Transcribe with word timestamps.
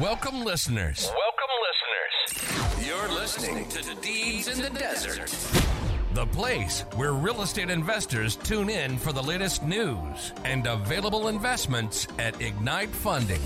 Welcome, 0.00 0.42
listeners. 0.42 1.10
Welcome, 1.10 1.52
listeners. 2.40 2.86
You're 2.86 3.12
listening 3.12 3.68
to 3.68 3.94
Deeds 4.00 4.48
in 4.48 4.62
the 4.62 4.70
Desert, 4.70 5.28
the 6.14 6.24
place 6.26 6.84
where 6.94 7.12
real 7.12 7.42
estate 7.42 7.68
investors 7.68 8.36
tune 8.36 8.70
in 8.70 8.96
for 8.96 9.12
the 9.12 9.22
latest 9.22 9.62
news 9.64 10.32
and 10.44 10.66
available 10.66 11.28
investments 11.28 12.08
at 12.18 12.40
Ignite 12.40 12.88
Funding. 12.88 13.42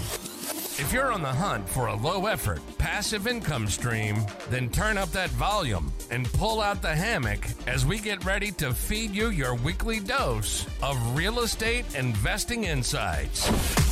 If 0.79 0.93
you're 0.93 1.11
on 1.11 1.23
the 1.23 1.33
hunt 1.33 1.69
for 1.69 1.87
a 1.87 1.97
low 1.97 2.27
effort, 2.27 2.61
passive 2.79 3.27
income 3.27 3.67
stream, 3.67 4.25
then 4.51 4.69
turn 4.69 4.99
up 4.99 5.11
that 5.13 5.31
volume 5.31 5.93
and 6.11 6.31
pull 6.35 6.61
out 6.61 6.83
the 6.83 6.95
hammock 6.95 7.45
as 7.67 7.85
we 7.87 7.99
get 7.99 8.25
ready 8.25 8.53
to 8.53 8.73
feed 8.73 9.11
you 9.13 9.31
your 9.31 9.57
weekly 9.57 10.01
dose 10.01 10.67
of 10.83 11.17
real 11.17 11.41
estate 11.41 11.87
investing 11.97 12.65
insights. 12.65 13.86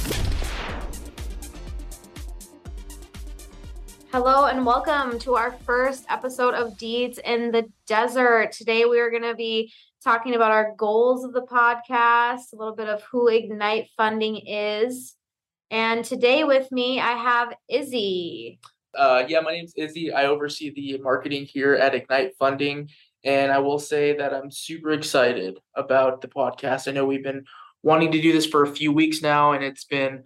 Hello 4.15 4.45
and 4.45 4.65
welcome 4.65 5.19
to 5.19 5.35
our 5.35 5.51
first 5.67 6.05
episode 6.09 6.55
of 6.55 6.79
Deeds 6.79 7.19
in 7.19 7.51
the 7.51 7.65
Desert. 7.89 8.53
Today 8.53 8.85
we 8.85 9.01
are 9.01 9.11
going 9.11 9.25
to 9.25 9.35
be 9.35 9.73
talking 10.05 10.37
about 10.37 10.53
our 10.53 10.73
goals 10.77 11.25
of 11.25 11.33
the 11.33 11.43
podcast, 11.43 12.53
a 12.53 12.57
little 12.57 12.77
bit 12.77 12.89
of 12.89 13.03
who 13.11 13.27
Ignite 13.27 13.89
Funding 13.97 14.37
is. 14.47 15.17
And 15.73 16.05
today 16.05 16.45
with 16.45 16.71
me, 16.71 17.01
I 17.01 17.17
have 17.17 17.55
Izzy. 17.69 18.61
Uh, 18.97 19.25
yeah, 19.27 19.41
my 19.41 19.51
name's 19.51 19.75
Izzy. 19.77 20.13
I 20.13 20.27
oversee 20.27 20.71
the 20.73 20.97
marketing 21.03 21.47
here 21.47 21.75
at 21.75 21.97
Ignite 21.97 22.37
Funding. 22.39 22.91
And 23.25 23.51
I 23.51 23.59
will 23.59 23.81
say 23.81 24.17
that 24.17 24.33
I'm 24.33 24.53
super 24.53 24.93
excited 24.93 25.59
about 25.75 26.21
the 26.21 26.29
podcast. 26.29 26.87
I 26.87 26.93
know 26.93 27.05
we've 27.05 27.25
been 27.25 27.47
wanting 27.83 28.13
to 28.13 28.23
do 28.23 28.33
this 28.33 28.47
for 28.47 28.63
a 28.63 28.73
few 28.73 28.93
weeks 28.93 29.23
now, 29.23 29.55
and 29.55 29.65
it's 29.65 29.87
been 29.87 30.23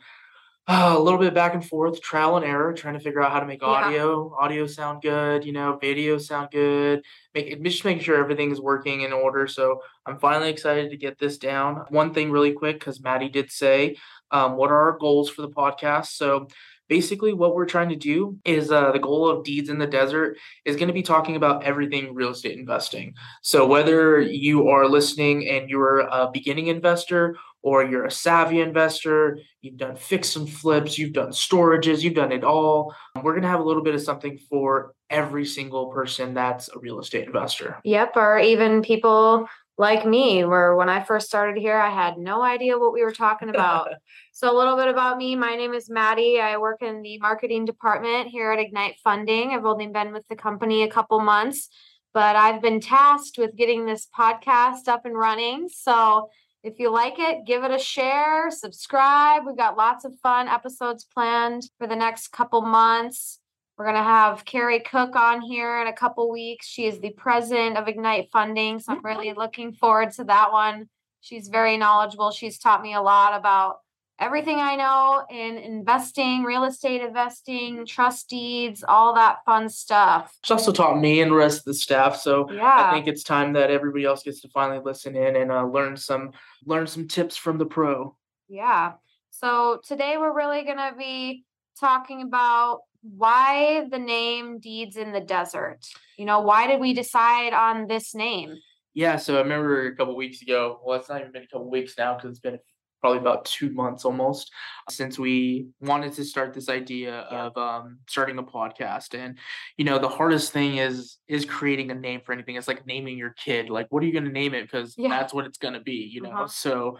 uh, 0.68 0.94
a 0.96 1.00
little 1.00 1.18
bit 1.18 1.34
back 1.34 1.54
and 1.54 1.66
forth, 1.66 2.00
trial 2.00 2.36
and 2.36 2.44
error, 2.44 2.72
trying 2.72 2.94
to 2.94 3.00
figure 3.00 3.20
out 3.22 3.32
how 3.32 3.40
to 3.40 3.46
make 3.46 3.60
Yeah. 3.62 3.68
audio, 3.68 4.34
audio 4.38 4.66
sound 4.66 5.02
good, 5.02 5.44
you 5.44 5.52
know, 5.52 5.78
video 5.80 6.18
sound 6.18 6.50
good, 6.52 7.02
make 7.34 7.62
just 7.64 7.84
making 7.84 8.02
sure 8.02 8.16
everything 8.16 8.50
is 8.50 8.60
working 8.60 9.00
in 9.00 9.12
order. 9.12 9.46
So 9.46 9.80
I'm 10.06 10.18
finally 10.18 10.50
excited 10.50 10.90
to 10.90 10.96
get 10.96 11.18
this 11.18 11.38
down. 11.38 11.84
One 11.88 12.14
thing 12.14 12.30
really 12.30 12.52
quick, 12.52 12.78
because 12.78 13.00
Maddie 13.00 13.28
did 13.28 13.50
say, 13.50 13.96
um, 14.30 14.56
what 14.56 14.70
are 14.70 14.92
our 14.92 14.98
goals 14.98 15.30
for 15.30 15.42
the 15.42 15.48
podcast? 15.48 16.08
So 16.08 16.48
basically 16.88 17.32
what 17.32 17.54
we're 17.54 17.66
trying 17.66 17.88
to 17.90 17.96
do 17.96 18.38
is 18.44 18.70
uh, 18.70 18.92
the 18.92 18.98
goal 18.98 19.28
of 19.28 19.44
deeds 19.44 19.68
in 19.68 19.78
the 19.78 19.86
desert 19.86 20.36
is 20.64 20.76
going 20.76 20.88
to 20.88 20.94
be 20.94 21.02
talking 21.02 21.36
about 21.36 21.62
everything 21.64 22.14
real 22.14 22.30
estate 22.30 22.58
investing. 22.58 23.14
So 23.42 23.66
whether 23.66 24.20
you 24.20 24.68
are 24.68 24.88
listening 24.88 25.48
and 25.48 25.68
you're 25.68 26.00
a 26.00 26.30
beginning 26.32 26.68
investor 26.68 27.36
or 27.62 27.84
you're 27.84 28.04
a 28.04 28.10
savvy 28.10 28.60
investor 28.60 29.38
you've 29.62 29.76
done 29.76 29.96
fix 29.96 30.36
and 30.36 30.48
flips 30.48 30.96
you've 30.96 31.12
done 31.12 31.30
storages 31.30 32.02
you've 32.02 32.14
done 32.14 32.30
it 32.30 32.44
all 32.44 32.94
we're 33.16 33.32
going 33.32 33.42
to 33.42 33.48
have 33.48 33.58
a 33.58 33.64
little 33.64 33.82
bit 33.82 33.96
of 33.96 34.00
something 34.00 34.38
for 34.48 34.94
every 35.10 35.44
single 35.44 35.86
person 35.86 36.34
that's 36.34 36.68
a 36.68 36.78
real 36.78 37.00
estate 37.00 37.26
investor. 37.26 37.78
Yep, 37.84 38.16
or 38.16 38.38
even 38.38 38.82
people 38.82 39.48
like 39.78 40.04
me, 40.04 40.44
where 40.44 40.74
when 40.74 40.88
I 40.88 41.04
first 41.04 41.28
started 41.28 41.56
here, 41.56 41.78
I 41.78 41.88
had 41.88 42.18
no 42.18 42.42
idea 42.42 42.78
what 42.78 42.92
we 42.92 43.04
were 43.04 43.12
talking 43.12 43.48
about. 43.48 43.90
so, 44.32 44.52
a 44.52 44.56
little 44.56 44.76
bit 44.76 44.88
about 44.88 45.16
me 45.16 45.36
my 45.36 45.54
name 45.54 45.72
is 45.72 45.88
Maddie. 45.88 46.40
I 46.40 46.56
work 46.56 46.82
in 46.82 47.00
the 47.00 47.18
marketing 47.18 47.64
department 47.64 48.28
here 48.28 48.50
at 48.50 48.58
Ignite 48.58 48.96
Funding. 49.04 49.50
I've 49.50 49.64
only 49.64 49.86
been 49.86 50.12
with 50.12 50.26
the 50.28 50.36
company 50.36 50.82
a 50.82 50.90
couple 50.90 51.20
months, 51.20 51.68
but 52.12 52.34
I've 52.34 52.60
been 52.60 52.80
tasked 52.80 53.38
with 53.38 53.56
getting 53.56 53.86
this 53.86 54.08
podcast 54.16 54.88
up 54.88 55.06
and 55.06 55.16
running. 55.16 55.68
So, 55.68 56.28
if 56.64 56.80
you 56.80 56.90
like 56.90 57.18
it, 57.18 57.46
give 57.46 57.62
it 57.62 57.70
a 57.70 57.78
share, 57.78 58.50
subscribe. 58.50 59.46
We've 59.46 59.56
got 59.56 59.76
lots 59.76 60.04
of 60.04 60.12
fun 60.24 60.48
episodes 60.48 61.04
planned 61.04 61.62
for 61.78 61.86
the 61.86 61.94
next 61.94 62.32
couple 62.32 62.62
months. 62.62 63.38
We're 63.78 63.84
going 63.84 63.96
to 63.96 64.02
have 64.02 64.44
Carrie 64.44 64.80
Cook 64.80 65.14
on 65.14 65.40
here 65.40 65.80
in 65.80 65.86
a 65.86 65.92
couple 65.92 66.28
weeks. 66.32 66.66
She 66.66 66.86
is 66.86 66.98
the 66.98 67.10
president 67.10 67.76
of 67.76 67.86
Ignite 67.86 68.28
Funding. 68.32 68.80
So 68.80 68.92
I'm 68.92 69.04
really 69.04 69.32
looking 69.34 69.72
forward 69.72 70.10
to 70.14 70.24
that 70.24 70.50
one. 70.50 70.88
She's 71.20 71.46
very 71.46 71.76
knowledgeable. 71.76 72.32
She's 72.32 72.58
taught 72.58 72.82
me 72.82 72.94
a 72.94 73.00
lot 73.00 73.38
about 73.38 73.76
everything 74.18 74.58
I 74.58 74.74
know 74.74 75.24
in 75.30 75.58
investing, 75.58 76.42
real 76.42 76.64
estate 76.64 77.02
investing, 77.02 77.86
trust 77.86 78.28
deeds, 78.28 78.82
all 78.86 79.14
that 79.14 79.44
fun 79.46 79.68
stuff. 79.68 80.36
it's 80.42 80.50
also 80.50 80.72
taught 80.72 80.98
me 80.98 81.20
and 81.20 81.30
the 81.30 81.36
rest 81.36 81.60
of 81.60 81.64
the 81.66 81.74
staff 81.74 82.16
so 82.16 82.50
Yeah. 82.50 82.88
I 82.88 82.92
think 82.92 83.06
it's 83.06 83.22
time 83.22 83.52
that 83.52 83.70
everybody 83.70 84.04
else 84.04 84.24
gets 84.24 84.40
to 84.40 84.48
finally 84.48 84.80
listen 84.84 85.14
in 85.14 85.36
and 85.36 85.52
uh, 85.52 85.64
learn 85.64 85.96
some 85.96 86.32
learn 86.66 86.88
some 86.88 87.06
tips 87.06 87.36
from 87.36 87.58
the 87.58 87.66
pro. 87.66 88.16
Yeah. 88.48 88.94
So 89.30 89.80
today 89.86 90.16
we're 90.18 90.34
really 90.34 90.64
going 90.64 90.78
to 90.78 90.94
be 90.98 91.44
talking 91.78 92.22
about 92.22 92.80
why 93.02 93.86
the 93.90 93.98
name 93.98 94.58
Deeds 94.60 94.96
in 94.96 95.12
the 95.12 95.20
Desert. 95.20 95.78
You 96.16 96.24
know, 96.24 96.40
why 96.40 96.66
did 96.66 96.80
we 96.80 96.92
decide 96.94 97.52
on 97.52 97.86
this 97.86 98.14
name? 98.14 98.56
Yeah, 98.94 99.16
so 99.16 99.36
I 99.36 99.42
remember 99.42 99.86
a 99.86 99.96
couple 99.96 100.16
weeks 100.16 100.42
ago. 100.42 100.80
Well, 100.84 100.98
it's 100.98 101.08
not 101.08 101.20
even 101.20 101.32
been 101.32 101.42
a 101.44 101.46
couple 101.48 101.70
weeks 101.70 101.94
now 101.96 102.14
because 102.14 102.30
it's 102.30 102.40
been 102.40 102.58
probably 103.00 103.20
about 103.20 103.44
two 103.44 103.70
months 103.70 104.04
almost 104.04 104.50
since 104.90 105.20
we 105.20 105.68
wanted 105.80 106.12
to 106.12 106.24
start 106.24 106.52
this 106.52 106.68
idea 106.68 107.24
Yeah. 107.30 107.44
of 107.46 107.56
um, 107.56 108.00
starting 108.08 108.38
a 108.38 108.42
podcast. 108.42 109.16
And 109.16 109.38
you 109.76 109.84
know, 109.84 110.00
the 110.00 110.08
hardest 110.08 110.52
thing 110.52 110.78
is 110.78 111.18
is 111.28 111.44
creating 111.44 111.92
a 111.92 111.94
name 111.94 112.20
for 112.24 112.32
anything. 112.32 112.56
It's 112.56 112.66
like 112.66 112.84
naming 112.86 113.16
your 113.16 113.34
kid. 113.38 113.70
Like, 113.70 113.86
what 113.90 114.02
are 114.02 114.06
you 114.06 114.12
going 114.12 114.24
to 114.24 114.32
name 114.32 114.52
it? 114.52 114.62
Because 114.62 114.96
Yeah. 114.98 115.10
that's 115.10 115.32
what 115.32 115.46
it's 115.46 115.58
going 115.58 115.74
to 115.74 115.80
be. 115.80 116.08
You 116.12 116.22
know, 116.22 116.30
Uh-huh. 116.30 116.46
so. 116.48 116.98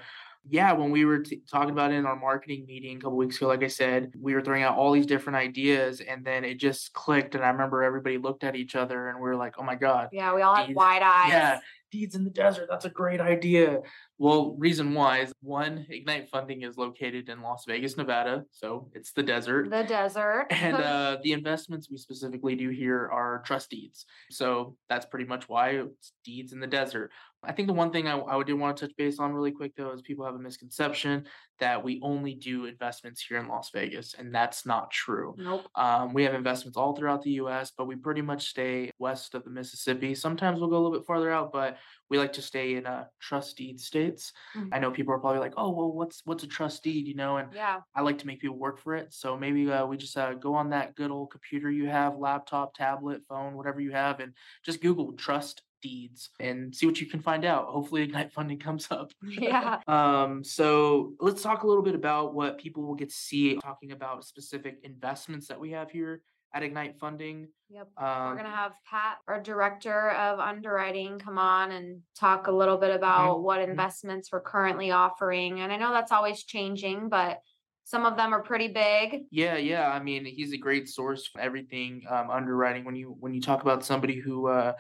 Yeah, 0.50 0.72
when 0.72 0.91
we 0.91 1.04
were 1.04 1.19
t- 1.20 1.42
talking 1.50 1.70
about 1.70 1.92
it 1.92 1.97
in 1.97 2.06
our 2.06 2.16
marketing 2.16 2.64
meeting 2.66 2.97
a 2.97 3.00
couple 3.00 3.16
weeks 3.19 3.36
ago, 3.36 3.48
like 3.48 3.62
I 3.62 3.69
said, 3.69 4.12
we 4.19 4.34
were 4.34 4.41
throwing 4.41 4.62
out 4.62 4.76
all 4.76 4.92
these 4.92 5.06
different 5.06 5.36
ideas, 5.36 6.00
and 6.00 6.25
then 6.25 6.44
it 6.44 6.54
just 6.59 6.92
clicked. 6.92 7.34
And 7.34 7.44
I 7.44 7.48
remember 7.50 7.82
everybody 7.82 8.19
looked 8.19 8.44
at 8.44 8.56
each 8.56 8.75
other, 8.75 9.08
and 9.08 9.19
we 9.19 9.22
were 9.28 9.37
like, 9.37 9.54
"Oh 9.58 9.62
my 9.62 9.75
god, 9.75 10.08
Yeah, 10.12 10.34
we 10.34 10.42
all 10.42 10.54
had 10.54 10.75
wide 10.75 11.03
eyes. 11.03 11.31
yeah, 11.31 11.60
deeds 11.91 12.14
in 12.14 12.25
the 12.25 12.31
desert. 12.31 12.66
That's 12.70 12.84
a 12.87 12.91
great 12.91 13.20
idea. 13.20 13.81
Well, 14.21 14.56
reason 14.59 14.95
why 14.95 15.21
is 15.21 15.33
one, 15.43 15.87
Ignite 15.89 16.29
Funding 16.29 16.62
is 16.62 16.77
located 16.77 17.29
in 17.29 17.41
Las 17.41 17.65
Vegas, 17.69 17.97
Nevada, 17.97 18.45
so 18.51 18.91
it's 18.93 19.12
the 19.12 19.23
desert. 19.23 19.71
The 19.71 19.84
desert. 19.84 20.49
and 20.51 20.77
uh, 20.77 21.19
the 21.23 21.33
investments 21.33 21.89
we 21.89 21.99
specifically 21.99 22.56
do 22.56 22.69
here 22.71 23.09
are 23.12 23.43
trust 23.47 23.71
deeds. 23.71 24.06
So 24.31 24.77
that's 24.89 25.06
pretty 25.06 25.27
much 25.27 25.49
why 25.49 25.71
it's 25.71 26.12
deeds 26.25 26.53
in 26.53 26.59
the 26.59 26.67
desert. 26.67 27.12
I 27.45 27.53
think 27.53 27.69
the 27.69 27.75
one 27.75 27.93
thing 27.93 28.09
I, 28.09 28.19
I 28.19 28.43
did 28.43 28.55
want 28.55 28.77
to 28.77 28.87
touch 28.87 28.97
base 28.97 29.21
on 29.21 29.33
really 29.33 29.53
quick 29.53 29.73
though 29.77 29.93
is 29.93 30.03
people 30.03 30.25
have 30.25 30.35
a 30.35 30.41
misconception 30.41 31.25
that 31.61 31.83
we 31.83 32.00
only 32.03 32.35
do 32.35 32.65
investments 32.65 33.25
here 33.27 33.39
in 33.39 33.49
Las 33.49 33.71
Vegas, 33.73 34.15
and 34.19 34.35
that's 34.35 34.67
not 34.67 34.91
true. 34.91 35.35
nope. 35.39 35.67
Um, 35.75 36.12
we 36.12 36.25
have 36.25 36.35
investments 36.35 36.77
all 36.77 36.95
throughout 36.95 37.23
the 37.23 37.33
U.S., 37.33 37.73
but 37.77 37.87
we 37.87 37.97
pretty 37.97 38.23
much 38.23 38.49
stay 38.49 38.91
west 38.99 39.35
of 39.35 39.45
the 39.45 39.50
Mississippi. 39.50 40.15
Sometimes 40.15 40.59
we'll 40.59 40.69
go 40.69 40.77
a 40.77 40.83
little 40.83 40.97
bit 40.97 41.06
farther 41.06 41.31
out, 41.31 41.53
but 41.53 41.79
we 42.10 42.19
like 42.19 42.32
to 42.34 42.42
stay 42.42 42.74
in 42.76 42.86
uh, 42.86 43.06
trust 43.20 43.56
deed 43.56 43.80
states. 43.80 44.32
Mhm. 44.54 44.70
I 44.72 44.78
know 44.78 44.91
people 44.91 45.12
are 45.14 45.19
probably 45.20 45.41
like, 45.41 45.54
"Oh, 45.56 45.70
well, 45.70 45.92
what's 45.92 46.22
what's 46.24 46.44
a 46.44 46.46
trust 46.46 46.82
deed?" 46.82 47.06
You 47.06 47.14
know, 47.14 47.36
and 47.38 47.54
Yeah. 47.54 47.82
I 47.94 48.02
like 48.02 48.19
to 48.19 48.26
make 48.26 48.41
people 48.41 48.58
work 48.58 48.78
for 48.78 48.94
it. 48.94 49.12
So 49.12 49.36
maybe 49.36 49.70
uh, 49.70 49.86
we 49.86 49.96
just 49.96 50.16
uh, 50.16 50.34
go 50.34 50.54
on 50.54 50.70
that 50.70 50.94
good 50.96 51.10
old 51.10 51.30
computer 51.30 51.70
you 51.70 51.88
have, 51.88 52.16
laptop, 52.16 52.74
tablet, 52.74 53.22
phone, 53.28 53.54
whatever 53.56 53.80
you 53.80 53.92
have, 53.92 54.20
and 54.20 54.34
just 54.64 54.80
Google 54.80 55.12
trust 55.14 55.62
deeds 55.80 56.30
and 56.41 56.74
see 56.74 56.86
what 56.86 57.00
you 57.00 57.06
can 57.06 57.20
find 57.20 57.44
out. 57.44 57.66
Hopefully, 57.69 58.02
Ignite 58.08 58.32
Funding 58.32 58.58
comes 58.58 58.88
up. 58.90 59.12
Yeah. 59.22 59.80
Um, 59.88 60.44
so 60.44 61.14
let's 61.20 61.42
talk 61.42 61.62
a 61.62 61.66
little 61.66 61.82
bit 61.82 61.94
about 61.94 62.34
what 62.34 62.58
people 62.58 62.86
will 62.86 62.94
get 62.94 63.08
to 63.10 63.14
see 63.14 63.56
talking 63.56 63.92
about 63.92 64.25
specific 64.25 64.80
investments 64.82 65.48
that 65.48 65.60
we 65.60 65.70
have 65.72 65.90
here 65.90 66.22
at 66.54 66.62
Ignite 66.62 66.98
Funding. 66.98 67.48
Yep. 67.70 67.88
Um, 67.98 68.28
We're 68.28 68.32
going 68.34 68.44
to 68.44 68.50
have 68.50 68.72
Pat, 68.88 69.19
our 69.28 69.42
director 69.42 70.10
of 70.12 70.38
underwriting, 70.38 71.19
come 71.19 71.38
on 71.38 71.72
and 71.72 72.00
talk 72.19 72.47
a 72.47 72.53
little 72.53 72.76
bit 72.78 72.88
Mm-hmm. 72.91 72.97
about 72.98 73.42
what 73.42 73.60
investments 73.60 74.31
we're 74.32 74.41
currently 74.41 74.91
offering. 74.91 75.60
And 75.60 75.70
I 75.70 75.76
know 75.76 75.92
that's 75.92 76.12
always 76.12 76.44
changing, 76.44 77.10
but 77.10 77.41
some 77.84 78.06
of 78.06 78.16
them 78.16 78.32
are 78.34 78.42
pretty 78.42 78.69
big. 78.69 79.25
Yeah, 79.31 79.56
yeah. 79.56 79.91
I 79.91 80.03
mean, 80.03 80.25
he's 80.25 80.53
a 80.53 80.58
great 80.58 80.88
source 80.88 81.26
for 81.26 81.40
everything 81.40 82.02
um, 82.08 82.31
underwriting. 82.31 82.84
When 82.84 82.96
you 82.96 83.14
when 83.20 83.34
you 83.34 83.40
talk 83.40 83.62
about 83.62 83.84
somebody 83.84 84.19
who 84.19 84.49
uh, 84.49 84.73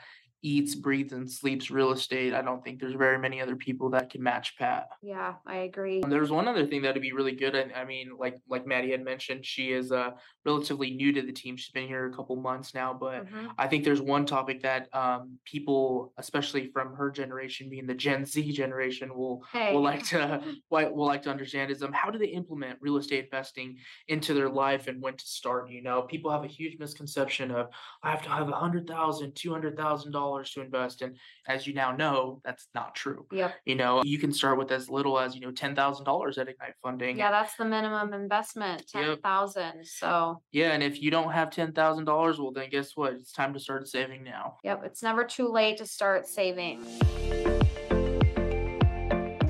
eats, 0.42 0.74
breathes, 0.74 1.12
and 1.12 1.30
sleeps 1.30 1.70
real 1.70 1.90
estate, 1.92 2.32
I 2.34 2.42
don't 2.42 2.62
think 2.62 2.80
there's 2.80 2.94
very 2.94 3.18
many 3.18 3.40
other 3.40 3.56
people 3.56 3.90
that 3.90 4.10
can 4.10 4.22
match 4.22 4.56
Pat. 4.56 4.88
Yeah, 5.02 5.34
I 5.46 5.56
agree. 5.58 6.02
Um, 6.02 6.10
There's 6.10 6.30
one 6.30 6.46
other 6.46 6.66
thing 6.66 6.82
that'd 6.82 7.02
be 7.02 7.12
really 7.12 7.32
good. 7.34 7.56
I, 7.56 7.80
I 7.80 7.84
mean, 7.84 8.12
like 8.18 8.36
like 8.48 8.66
Maddie 8.66 8.92
had 8.92 9.02
mentioned, 9.04 9.44
she 9.44 9.72
is 9.72 9.90
uh, 9.90 10.10
relatively 10.44 10.90
new 10.92 11.12
to 11.12 11.22
the 11.22 11.32
team. 11.32 11.56
She's 11.56 11.72
been 11.72 11.88
here 11.88 12.06
a 12.06 12.14
couple 12.14 12.36
months 12.36 12.72
now, 12.74 12.94
but 12.94 13.26
Mhm. 13.26 13.52
I 13.58 13.66
think 13.66 13.84
there's 13.84 14.00
one 14.00 14.26
topic 14.26 14.62
that 14.62 14.88
um, 14.94 15.38
people, 15.44 16.12
especially 16.18 16.70
from 16.72 16.94
her 16.94 17.10
generation, 17.10 17.68
being 17.68 17.86
the 17.86 17.94
Gen 17.94 18.24
Z 18.24 18.52
generation, 18.52 19.14
will 19.16 19.42
Hey. 19.52 19.74
will 19.74 19.82
like 19.82 20.04
to 20.06 20.40
will 20.70 21.06
like 21.06 21.22
to 21.22 21.30
understand 21.30 21.70
is 21.72 21.82
um 21.82 21.92
how 21.92 22.10
do 22.10 22.18
they 22.18 22.26
implement 22.26 22.78
real 22.80 22.96
estate 22.98 23.24
investing 23.24 23.78
into 24.06 24.34
their 24.34 24.48
life 24.48 24.86
and 24.86 25.02
when 25.02 25.16
to 25.16 25.26
start? 25.26 25.68
You 25.70 25.82
know, 25.82 26.02
people 26.02 26.30
have 26.30 26.44
a 26.44 26.48
huge 26.48 26.78
misconception 26.78 27.50
of 27.50 27.68
I 28.04 28.10
have 28.12 28.22
to 28.22 28.28
have 28.28 28.48
a 28.48 28.52
hundred 28.52 28.86
thousand, 28.86 29.34
two 29.34 29.50
hundred 29.52 29.76
thousand 29.76 30.12
dollars 30.12 30.27
dollars 30.28 30.50
to 30.52 30.60
invest. 30.60 31.02
And 31.02 31.16
as 31.46 31.66
you 31.66 31.74
now 31.74 31.92
know, 31.92 32.40
that's 32.44 32.68
not 32.74 32.94
true. 32.94 33.26
Yep. 33.32 33.54
You 33.64 33.74
know, 33.74 34.02
you 34.04 34.18
can 34.18 34.32
start 34.32 34.58
with 34.58 34.70
as 34.70 34.88
little 34.90 35.18
as, 35.18 35.34
you 35.34 35.40
know, 35.40 35.50
ten 35.50 35.74
thousand 35.74 36.04
dollars 36.04 36.38
at 36.38 36.48
Ignite 36.48 36.74
Funding. 36.82 37.16
Yeah, 37.18 37.30
that's 37.30 37.56
the 37.56 37.64
minimum 37.64 38.12
investment, 38.12 38.86
ten 38.88 39.16
thousand. 39.18 39.76
Yep. 39.76 39.86
So, 39.86 40.42
Yeah, 40.52 40.72
and 40.72 40.82
if 40.82 41.00
you 41.00 41.10
don't 41.10 41.32
have 41.32 41.50
ten 41.50 41.72
thousand 41.72 42.04
dollars, 42.04 42.38
well 42.38 42.52
then 42.52 42.68
guess 42.70 42.92
what? 42.96 43.14
It's 43.14 43.32
time 43.32 43.52
to 43.54 43.60
start 43.60 43.88
saving 43.88 44.22
now. 44.24 44.56
yep, 44.64 44.82
it's 44.84 45.02
never 45.02 45.24
too 45.24 45.48
late 45.48 45.78
to 45.78 45.86
start 45.86 46.26
saving. 46.26 46.84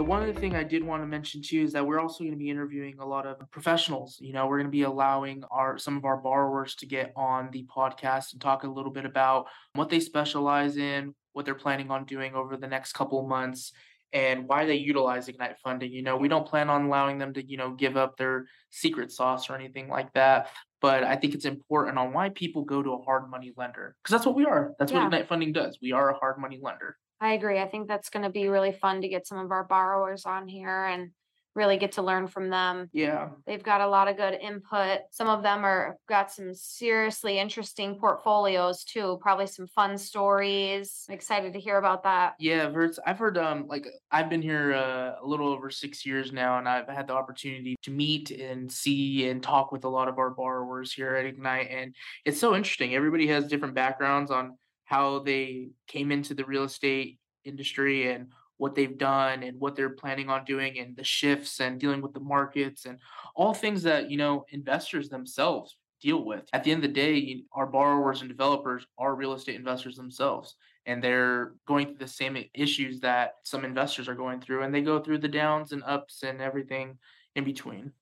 One 0.08 0.22
other 0.22 0.32
thing 0.32 0.56
I 0.56 0.64
did 0.64 0.82
want 0.82 1.02
to 1.02 1.06
mention 1.06 1.42
too 1.42 1.60
is 1.60 1.74
that 1.74 1.86
we're 1.86 2.00
also 2.00 2.24
going 2.24 2.32
to 2.32 2.38
be 2.38 2.48
interviewing 2.48 2.98
a 2.98 3.04
lot 3.04 3.26
of 3.26 3.36
professionals. 3.50 4.16
You 4.22 4.32
know, 4.32 4.46
we're 4.46 4.56
going 4.56 4.68
to 4.68 4.70
be 4.70 4.84
allowing 4.84 5.44
our 5.50 5.76
some 5.76 5.98
of 5.98 6.06
our 6.06 6.16
borrowers 6.16 6.74
to 6.76 6.86
get 6.86 7.12
on 7.14 7.50
the 7.52 7.66
podcast 7.66 8.32
and 8.32 8.40
talk 8.40 8.62
a 8.62 8.68
little 8.68 8.90
bit 8.90 9.04
about 9.04 9.48
what 9.74 9.90
they 9.90 10.00
specialize 10.00 10.78
in, 10.78 11.14
what 11.34 11.44
they're 11.44 11.54
planning 11.54 11.90
on 11.90 12.06
doing 12.06 12.34
over 12.34 12.56
the 12.56 12.66
next 12.66 12.94
couple 12.94 13.28
months, 13.28 13.72
and 14.14 14.48
why 14.48 14.64
they 14.64 14.76
utilize 14.76 15.28
Ignite 15.28 15.58
funding. 15.58 15.92
You 15.92 16.02
know, 16.02 16.16
we 16.16 16.28
don't 16.28 16.48
plan 16.48 16.70
on 16.70 16.86
allowing 16.86 17.18
them 17.18 17.34
to, 17.34 17.46
you 17.46 17.58
know, 17.58 17.72
give 17.72 17.98
up 17.98 18.16
their 18.16 18.46
secret 18.70 19.12
sauce 19.12 19.50
or 19.50 19.56
anything 19.56 19.90
like 19.90 20.10
that. 20.14 20.48
But 20.80 21.04
I 21.04 21.16
think 21.16 21.34
it's 21.34 21.44
important 21.44 21.98
on 21.98 22.14
why 22.14 22.30
people 22.30 22.64
go 22.64 22.82
to 22.82 22.94
a 22.94 23.02
hard 23.02 23.28
money 23.28 23.52
lender 23.58 23.94
because 24.02 24.12
that's 24.12 24.24
what 24.24 24.36
we 24.36 24.46
are. 24.46 24.72
That's 24.78 24.90
Yeah. 24.90 25.00
what 25.00 25.12
Ignite 25.12 25.28
funding 25.28 25.52
does. 25.52 25.78
We 25.82 25.92
are 25.92 26.08
a 26.08 26.14
hard 26.14 26.38
money 26.38 26.58
lender. 26.62 26.96
I 27.20 27.32
agree. 27.32 27.58
I 27.58 27.68
think 27.68 27.88
that's 27.88 28.10
gonna 28.10 28.30
be 28.30 28.48
really 28.48 28.72
fun 28.72 29.02
to 29.02 29.08
get 29.08 29.26
some 29.26 29.38
of 29.38 29.50
our 29.50 29.64
borrowers 29.64 30.24
on 30.24 30.48
here 30.48 30.84
and 30.84 31.10
really 31.58 31.76
get 31.76 31.92
to 31.92 32.02
learn 32.02 32.28
from 32.28 32.48
them. 32.48 32.88
Yeah. 32.92 33.30
They've 33.46 33.62
got 33.62 33.80
a 33.80 33.86
lot 33.86 34.08
of 34.08 34.16
good 34.16 34.34
input. 34.40 35.00
Some 35.10 35.28
of 35.28 35.42
them 35.42 35.64
are 35.64 35.96
got 36.08 36.30
some 36.30 36.54
seriously 36.54 37.38
interesting 37.38 37.96
portfolios 37.98 38.84
too, 38.84 39.18
probably 39.20 39.48
some 39.48 39.66
fun 39.66 39.98
stories. 39.98 41.04
I'm 41.08 41.16
excited 41.16 41.52
to 41.52 41.60
hear 41.60 41.76
about 41.76 42.04
that. 42.04 42.34
Yeah, 42.38 42.66
I've 42.66 42.74
heard. 42.74 42.96
I've 43.04 43.18
heard. 43.18 43.36
Um, 43.36 43.66
like 43.66 43.86
I've 44.10 44.30
been 44.30 44.40
here 44.40 44.72
uh, 44.72 45.14
a 45.22 45.26
little 45.26 45.48
over 45.48 45.68
six 45.68 46.06
years 46.06 46.32
now, 46.32 46.58
and 46.58 46.68
I've 46.68 46.88
had 46.88 47.08
the 47.08 47.14
opportunity 47.14 47.76
to 47.82 47.90
meet 47.90 48.30
and 48.30 48.70
see 48.70 49.28
and 49.28 49.42
talk 49.42 49.72
with 49.72 49.84
a 49.84 49.88
lot 49.88 50.08
of 50.08 50.18
our 50.18 50.30
borrowers 50.30 50.92
here 50.92 51.16
at 51.16 51.26
Ignite, 51.26 51.68
and 51.70 51.94
it's 52.24 52.38
so 52.38 52.54
interesting. 52.54 52.94
Everybody 52.94 53.26
has 53.26 53.48
different 53.48 53.74
backgrounds 53.74 54.30
on 54.30 54.56
how 54.88 55.18
they 55.18 55.68
came 55.86 56.10
into 56.10 56.32
the 56.32 56.44
real 56.46 56.64
estate 56.64 57.18
industry 57.44 58.10
and 58.10 58.28
what 58.56 58.74
they've 58.74 58.96
done 58.96 59.42
and 59.42 59.60
what 59.60 59.76
they're 59.76 59.90
planning 59.90 60.30
on 60.30 60.46
doing 60.46 60.78
and 60.78 60.96
the 60.96 61.04
shifts 61.04 61.60
and 61.60 61.78
dealing 61.78 62.00
with 62.00 62.14
the 62.14 62.20
markets 62.20 62.86
and 62.86 62.98
all 63.36 63.52
things 63.52 63.82
that 63.82 64.10
you 64.10 64.16
know 64.16 64.46
investors 64.48 65.10
themselves 65.10 65.76
deal 66.00 66.24
with. 66.24 66.48
At 66.54 66.64
the 66.64 66.72
end 66.72 66.82
of 66.82 66.90
the 66.90 66.94
day, 66.94 67.42
our 67.52 67.66
borrowers 67.66 68.22
and 68.22 68.30
developers 68.30 68.86
are 68.96 69.14
real 69.14 69.34
estate 69.34 69.56
investors 69.56 69.96
themselves 69.96 70.56
and 70.86 71.04
they're 71.04 71.52
going 71.66 71.86
through 71.86 71.98
the 71.98 72.08
same 72.08 72.42
issues 72.54 72.98
that 73.00 73.34
some 73.42 73.66
investors 73.66 74.08
are 74.08 74.14
going 74.14 74.40
through 74.40 74.62
and 74.62 74.74
they 74.74 74.80
go 74.80 74.98
through 74.98 75.18
the 75.18 75.28
downs 75.28 75.72
and 75.72 75.82
ups 75.84 76.22
and 76.22 76.40
everything 76.40 76.96
in 77.34 77.44
between. 77.44 77.92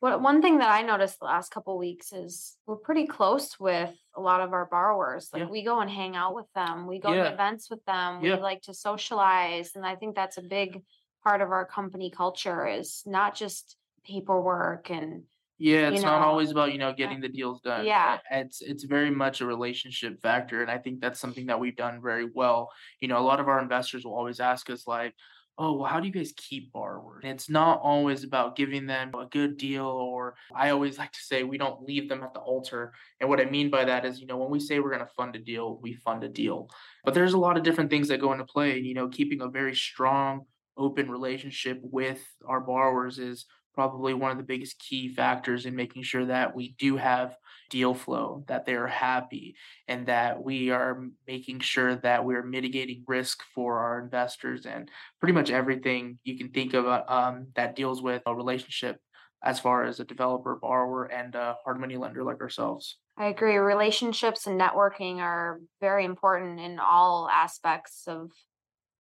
What 0.00 0.22
one 0.22 0.40
thing 0.40 0.58
that 0.58 0.70
I 0.70 0.80
noticed 0.80 1.18
the 1.18 1.26
last 1.26 1.52
couple 1.52 1.76
weeks 1.78 2.12
is 2.12 2.56
we're 2.66 2.76
pretty 2.76 3.06
close 3.06 3.60
with 3.60 3.90
a 4.16 4.20
lot 4.20 4.40
of 4.40 4.54
our 4.54 4.64
borrowers. 4.64 5.28
Like 5.32 5.42
Yeah. 5.42 5.48
we 5.50 5.62
go 5.62 5.80
and 5.80 5.90
hang 5.90 6.16
out 6.16 6.34
with 6.34 6.50
them. 6.54 6.86
We 6.86 6.98
go 6.98 7.12
Yeah. 7.12 7.24
to 7.24 7.32
events 7.34 7.68
with 7.70 7.84
them. 7.84 8.24
Yeah. 8.24 8.36
We 8.36 8.40
like 8.42 8.62
to 8.62 8.74
socialize. 8.74 9.76
And 9.76 9.84
I 9.86 9.96
think 9.96 10.14
that's 10.16 10.38
a 10.38 10.42
big 10.42 10.82
part 11.22 11.42
of 11.42 11.50
our 11.50 11.66
company 11.66 12.10
culture 12.10 12.66
is 12.66 13.02
not 13.04 13.34
just 13.34 13.76
paperwork 14.04 14.90
and 14.90 15.24
Yeah, 15.62 15.88
You 15.88 15.92
it's 15.96 16.02
not 16.02 16.22
always 16.22 16.50
about, 16.50 16.72
you 16.72 16.78
know, 16.78 16.94
getting 16.94 17.20
the 17.20 17.28
deals 17.28 17.60
done. 17.60 17.84
yeah. 17.84 18.20
It's 18.30 18.62
it's 18.62 18.84
very 18.84 19.10
much 19.10 19.42
a 19.42 19.46
relationship 19.46 20.18
factor 20.22 20.62
and 20.62 20.70
I 20.70 20.78
think 20.78 21.00
that's 21.02 21.20
something 21.20 21.44
that 21.48 21.60
we've 21.60 21.76
done 21.76 22.00
very 22.00 22.24
well. 22.24 22.72
You 23.00 23.08
know, 23.08 23.18
a 23.18 23.26
lot 23.30 23.40
of 23.40 23.48
our 23.48 23.60
investors 23.60 24.06
will 24.06 24.14
always 24.14 24.40
ask 24.40 24.70
us 24.70 24.86
like, 24.86 25.14
"Oh, 25.60 25.74
well, 25.74 25.90
how 25.90 26.00
do 26.00 26.06
you 26.06 26.12
guys 26.12 26.32
keep 26.36 26.72
borrowers?" 26.72 27.22
And 27.24 27.32
it's 27.32 27.48
not 27.50 27.80
always 27.82 28.24
about 28.24 28.56
giving 28.56 28.86
them 28.86 29.14
a 29.14 29.26
good 29.26 29.56
deal 29.58 29.86
or 29.86 30.34
I 30.54 30.70
always 30.70 30.98
like 30.98 31.12
to 31.12 31.20
say 31.20 31.42
we 31.44 31.58
don't 31.58 31.82
leave 31.82 32.08
them 32.08 32.22
at 32.22 32.34
the 32.34 32.40
altar. 32.40 32.92
And 33.20 33.28
what 33.28 33.40
I 33.40 33.44
mean 33.44 33.70
by 33.70 33.84
that 33.84 34.04
is, 34.04 34.20
you 34.20 34.26
know, 34.26 34.38
when 34.38 34.50
we 34.50 34.60
say 34.60 34.80
we're 34.80 34.94
going 34.94 35.06
to 35.06 35.14
fund 35.16 35.36
a 35.36 35.38
deal, 35.38 35.78
we 35.82 35.94
fund 35.94 36.24
a 36.24 36.28
deal. 36.28 36.68
But 37.04 37.14
there's 37.14 37.34
a 37.34 37.38
lot 37.38 37.56
of 37.56 37.62
different 37.62 37.90
things 37.90 38.08
that 38.08 38.20
go 38.20 38.32
into 38.32 38.44
play, 38.44 38.78
you 38.78 38.94
know, 38.94 39.08
keeping 39.08 39.42
a 39.42 39.48
very 39.48 39.74
strong 39.74 40.46
open 40.76 41.10
relationship 41.10 41.80
with 41.82 42.20
our 42.46 42.60
borrowers 42.60 43.18
is 43.18 43.46
probably 43.74 44.14
one 44.14 44.30
of 44.30 44.36
the 44.36 44.42
biggest 44.42 44.78
key 44.78 45.08
factors 45.08 45.66
in 45.66 45.76
making 45.76 46.02
sure 46.02 46.26
that 46.26 46.54
we 46.54 46.74
do 46.78 46.96
have 46.96 47.36
deal 47.70 47.94
flow, 47.94 48.44
that 48.48 48.66
they're 48.66 48.86
happy, 48.86 49.54
and 49.88 50.06
that 50.06 50.42
we 50.42 50.70
are 50.70 51.06
making 51.26 51.60
sure 51.60 51.96
that 51.96 52.24
we're 52.24 52.42
mitigating 52.42 53.04
risk 53.06 53.42
for 53.54 53.78
our 53.78 54.00
investors 54.00 54.66
and 54.66 54.90
pretty 55.20 55.32
much 55.32 55.50
everything 55.50 56.18
you 56.24 56.36
can 56.36 56.50
think 56.50 56.74
of 56.74 56.86
uh, 56.86 57.04
um, 57.08 57.46
that 57.54 57.76
deals 57.76 58.02
with 58.02 58.22
a 58.26 58.34
relationship 58.34 59.00
as 59.42 59.58
far 59.58 59.84
as 59.84 60.00
a 60.00 60.04
developer, 60.04 60.56
borrower, 60.56 61.04
and 61.06 61.34
a 61.34 61.56
hard 61.64 61.80
money 61.80 61.96
lender 61.96 62.22
like 62.22 62.40
ourselves. 62.40 62.98
I 63.16 63.26
agree. 63.26 63.56
Relationships 63.56 64.46
and 64.46 64.60
networking 64.60 65.18
are 65.18 65.60
very 65.80 66.04
important 66.04 66.60
in 66.60 66.78
all 66.78 67.28
aspects 67.30 68.04
of 68.06 68.30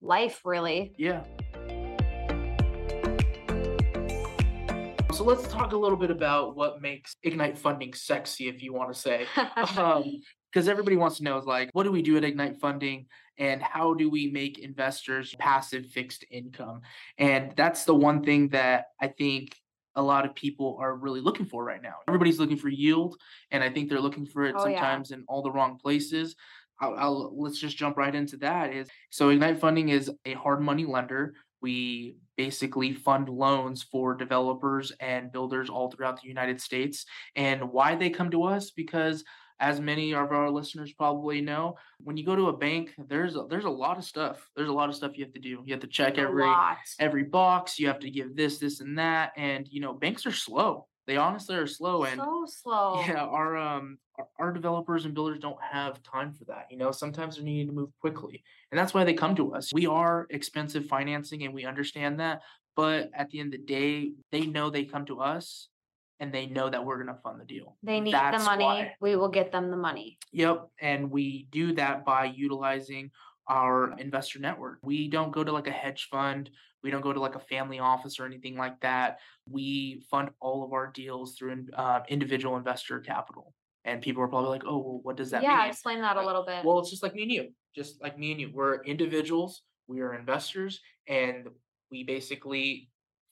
life, 0.01 0.41
really. 0.43 0.93
Yeah. 0.97 1.23
So 5.15 5.23
let's 5.23 5.47
talk 5.47 5.71
a 5.71 5.77
little 5.77 5.97
bit 5.97 6.11
about 6.11 6.57
what 6.57 6.81
makes 6.81 7.15
Ignite 7.23 7.57
funding 7.57 7.93
sexy, 7.93 8.49
if 8.49 8.61
you 8.61 8.73
want 8.73 8.93
to 8.93 8.99
say. 8.99 9.25
um 9.77 10.19
because 10.51 10.67
everybody 10.67 10.97
wants 10.97 11.17
to 11.17 11.23
know 11.23 11.37
is 11.37 11.45
like 11.45 11.69
what 11.71 11.83
do 11.83 11.91
we 11.91 12.01
do 12.01 12.17
at 12.17 12.23
ignite 12.25 12.59
funding 12.59 13.05
and 13.37 13.61
how 13.61 13.93
do 13.93 14.09
we 14.09 14.27
make 14.31 14.59
investors 14.59 15.33
passive 15.39 15.85
fixed 15.85 16.25
income 16.31 16.81
and 17.17 17.53
that's 17.57 17.83
the 17.83 17.93
one 17.93 18.23
thing 18.23 18.47
that 18.47 18.85
i 19.01 19.07
think 19.07 19.53
a 19.95 20.01
lot 20.01 20.25
of 20.25 20.33
people 20.33 20.77
are 20.79 20.95
really 20.95 21.19
looking 21.19 21.45
for 21.45 21.61
right 21.65 21.81
now 21.81 21.95
everybody's 22.07 22.39
looking 22.39 22.55
for 22.55 22.69
yield 22.69 23.17
and 23.51 23.65
i 23.65 23.69
think 23.69 23.89
they're 23.89 23.99
looking 23.99 24.25
for 24.25 24.45
it 24.45 24.55
Oh, 24.57 24.65
yeah. 24.65 24.79
sometimes 24.79 25.11
in 25.11 25.25
all 25.27 25.41
the 25.41 25.51
wrong 25.51 25.77
places 25.77 26.37
I'll, 26.79 26.95
I'll 26.95 27.33
let's 27.37 27.59
just 27.59 27.75
jump 27.75 27.97
right 27.97 28.15
into 28.15 28.37
that 28.37 28.71
is 28.73 28.87
so 29.09 29.27
ignite 29.31 29.59
funding 29.59 29.89
is 29.89 30.09
a 30.23 30.35
hard 30.35 30.61
money 30.61 30.85
lender 30.85 31.33
we 31.61 32.15
basically 32.37 32.93
fund 32.93 33.29
loans 33.29 33.83
for 33.83 34.13
developers 34.13 34.91
and 34.99 35.31
builders 35.31 35.69
all 35.69 35.89
throughout 35.89 36.21
the 36.21 36.27
United 36.27 36.59
States. 36.61 37.05
And 37.35 37.71
why 37.71 37.95
they 37.95 38.09
come 38.09 38.31
to 38.31 38.43
us? 38.43 38.71
Because 38.71 39.23
as 39.59 39.79
many 39.79 40.13
of 40.13 40.31
our 40.31 40.49
listeners 40.49 40.91
probably 40.93 41.39
know, 41.41 41.77
when 41.99 42.17
you 42.17 42.25
go 42.25 42.35
to 42.35 42.49
a 42.49 42.57
bank, 42.57 42.93
there's 43.07 43.35
a, 43.35 43.45
there's 43.49 43.65
a 43.65 43.69
lot 43.69 43.97
of 43.97 44.03
stuff. 44.03 44.49
There's 44.55 44.69
a 44.69 44.73
lot 44.73 44.89
of 44.89 44.95
stuff 44.95 45.17
you 45.17 45.23
have 45.23 45.33
to 45.33 45.39
do. 45.39 45.63
You 45.65 45.73
have 45.73 45.81
to 45.81 45.87
check 45.87 46.17
every 46.17 46.43
every 46.99 47.23
box. 47.23 47.79
You 47.79 47.87
have 47.87 47.99
to 47.99 48.09
give 48.09 48.35
this, 48.35 48.57
this, 48.57 48.81
and 48.81 48.97
that. 48.99 49.31
And 49.37 49.67
you 49.69 49.79
know, 49.79 49.93
banks 49.93 50.25
are 50.25 50.31
slow. 50.31 50.87
They 51.07 51.17
honestly 51.17 51.55
are 51.55 51.67
slow. 51.67 52.03
And 52.03 52.19
so 52.19 52.45
slow. 52.63 53.03
yeah, 53.07 53.23
our 53.23 53.57
um 53.57 53.97
our, 54.39 54.53
developers 54.53 55.05
and 55.05 55.13
builders 55.13 55.39
don't 55.39 55.61
have 55.61 56.01
time 56.03 56.33
for 56.33 56.45
that. 56.45 56.67
You 56.69 56.77
know, 56.77 56.91
sometimes 56.91 57.35
they're 57.35 57.43
needing 57.43 57.67
to 57.67 57.73
move 57.73 57.89
quickly. 57.99 58.43
And 58.71 58.79
that's 58.79 58.93
why 58.93 59.03
they 59.03 59.13
come 59.13 59.35
to 59.35 59.53
us. 59.53 59.73
We 59.73 59.87
are 59.87 60.25
expensive 60.29 60.85
financing 60.85 61.43
and 61.43 61.53
we 61.53 61.65
understand 61.65 62.21
that, 62.21 62.41
but 62.77 63.09
at 63.13 63.29
the 63.29 63.39
end 63.41 63.53
of 63.53 63.59
the 63.59 63.65
day, 63.65 64.11
they 64.31 64.45
know 64.45 64.69
they 64.69 64.85
come 64.85 65.05
to 65.07 65.19
us 65.19 65.67
and 66.19 66.33
they 66.33 66.45
know 66.45 66.69
that 66.69 66.85
we're 66.85 66.95
going 66.95 67.13
to 67.13 67.21
fund 67.21 67.39
the 67.41 67.45
deal. 67.45 67.75
They 67.83 67.99
need 67.99 68.13
That's 68.13 68.43
the 68.43 68.49
money. 68.49 68.63
why. 68.63 68.95
We 69.01 69.15
will 69.15 69.29
get 69.29 69.51
them 69.51 69.69
the 69.69 69.77
money. 69.77 70.17
Yep, 70.31 70.69
and 70.79 71.11
we 71.11 71.47
do 71.51 71.73
that 71.73 72.05
by 72.05 72.25
utilizing 72.25 73.11
our 73.47 73.97
investor 73.99 74.39
network. 74.39 74.79
We 74.81 75.09
don't 75.09 75.31
go 75.31 75.43
to 75.43 75.51
like 75.51 75.67
a 75.67 75.71
hedge 75.71 76.07
fund, 76.09 76.49
we 76.85 76.91
don't 76.91 77.01
go 77.01 77.11
to 77.11 77.19
like 77.19 77.33
a 77.33 77.39
family 77.39 77.79
office 77.79 78.19
or 78.19 78.27
anything 78.27 78.55
like 78.55 78.79
that. 78.81 79.17
We 79.49 80.03
fund 80.11 80.29
all 80.39 80.63
of 80.63 80.71
our 80.71 80.91
deals 80.91 81.33
through 81.33 81.65
uh, 81.73 82.01
individual 82.09 82.57
investor 82.57 82.99
capital. 82.99 83.55
And 83.85 84.03
people 84.03 84.21
are 84.21 84.27
probably 84.27 84.51
like, 84.51 84.65
"Oh, 84.67 84.77
well, 84.77 84.99
what 85.01 85.17
does 85.17 85.31
that 85.31 85.41
mean? 85.41 85.49
yeah, 85.49 85.65
explain 85.65 85.99
that 86.01 86.15
a 86.15 86.23
little 86.23 86.45
bit. 86.45 86.63
Well, 86.63 86.77
it's 86.77 86.91
just 86.91 87.01
like 87.01 87.15
me 87.15 87.23
and 87.23 87.31
you, 87.31 87.49
just 87.75 87.99
like 88.03 88.19
me 88.19 88.31
and 88.33 88.39
you. 88.39 88.51
We're 88.53 88.83
individuals, 88.83 89.63
we 89.87 90.01
are 90.01 90.13
investors, 90.13 90.79
and 91.07 91.47
we 91.89 92.03
basically 92.03 92.89